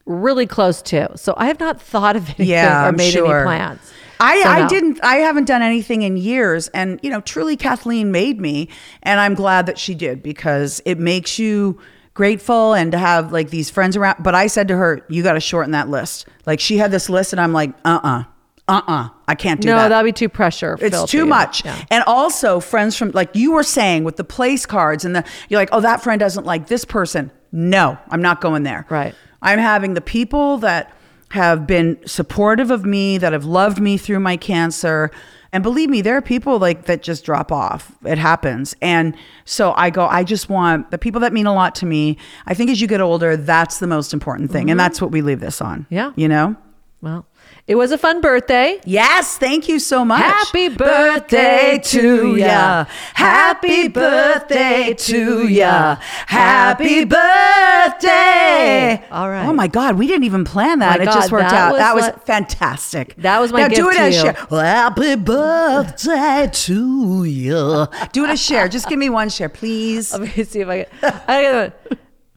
[0.06, 1.16] really close to.
[1.16, 3.36] So I have not thought of anything Yeah, or I'm made sure.
[3.38, 3.80] any plans.
[4.20, 4.68] I, So I no.
[4.68, 8.68] didn't I haven't done anything in years and you know truly Kathleen made me
[9.02, 11.80] and I'm glad that she did because it makes you
[12.14, 15.32] grateful and to have like these friends around but I said to her you got
[15.32, 18.22] to shorten that list like she had this list and I'm like uh-uh
[18.68, 20.78] uh-uh I can't do No, that no that'd be too pressure.
[20.80, 21.64] it's too much.
[21.64, 21.84] Yeah.
[21.90, 25.60] And also friends from like you were saying with the place cards and the you're
[25.60, 27.32] like, oh, that friend doesn't like this person.
[27.52, 28.86] No, I'm not going there.
[28.88, 29.14] Right.
[29.44, 30.92] I'm having the people that
[31.30, 35.10] have been supportive of me, that have loved me through my cancer.
[35.52, 37.92] And believe me, there are people like that just drop off.
[38.04, 38.74] It happens.
[38.80, 42.18] And so I go, I just want the people that mean a lot to me.
[42.46, 44.70] I think as you get older, that's the most important thing.
[44.70, 45.82] And that's what we leave this on.
[45.82, 45.94] Mm-hmm.
[45.94, 46.12] Yeah.
[46.16, 46.56] You know?
[47.02, 47.26] Well,
[47.66, 48.78] it was a fun birthday.
[48.84, 50.20] Yes, thank you so much.
[50.22, 52.84] Happy birthday to ya.
[53.14, 55.96] Happy birthday to ya.
[56.26, 59.02] Happy birthday.
[59.10, 59.46] All right.
[59.46, 60.98] Oh my God, we didn't even plan that.
[60.98, 61.72] My it just worked that out.
[61.72, 63.14] was that was like- fantastic.
[63.16, 64.22] That was my now do it to as you.
[64.22, 64.32] share.
[64.50, 67.86] Happy birthday to you.
[68.12, 68.68] Do it as share.
[68.68, 70.12] Just give me one share, please.
[70.18, 71.20] Let me see if I can.
[71.28, 71.72] I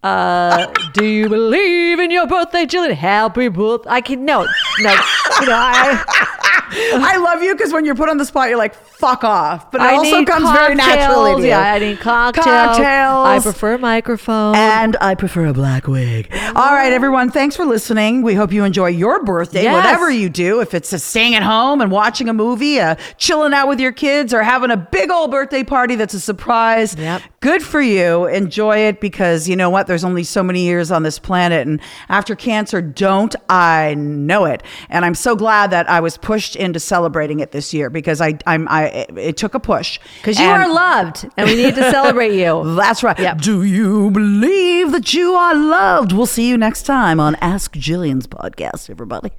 [0.08, 2.94] uh, do you believe in your birthday, Jillian?
[2.94, 3.90] Happy birthday.
[3.90, 4.44] I can, no,
[4.80, 4.92] no.
[5.42, 6.04] You know, I,
[6.70, 9.72] I love you because when you're put on the spot, you're like, fuck off.
[9.72, 11.48] But it I also comes very naturally to you.
[11.48, 12.46] Yeah, I need cocktails.
[12.46, 13.28] Cocktails.
[13.28, 14.56] I prefer a microphone.
[14.56, 16.30] And I prefer a black wig.
[16.56, 17.32] All right, everyone.
[17.32, 18.22] Thanks for listening.
[18.22, 19.74] We hope you enjoy your birthday, Yes.
[19.74, 20.60] whatever you do.
[20.62, 24.34] If it's staying at home and watching a movie, uh, chilling out with your kids,
[24.34, 26.96] or having a big old birthday party that's a surprise.
[26.96, 27.22] Yep.
[27.48, 28.26] Good for you.
[28.26, 29.88] Enjoy it because you know what?
[29.88, 31.66] There's only so many years on this planet.
[31.66, 31.80] And
[32.10, 34.64] after cancer, don't I know it?
[34.90, 38.38] And I'm so glad that I was pushed into celebrating it this year because I,
[38.46, 39.98] I'm, I, it took a push.
[40.18, 42.76] Because you are loved and we need to celebrate you.
[42.76, 43.18] that's right.
[43.18, 43.38] Yep.
[43.40, 46.12] Do you believe that you are loved?
[46.12, 49.32] We'll see you next time on Ask Jillian's podcast, everybody.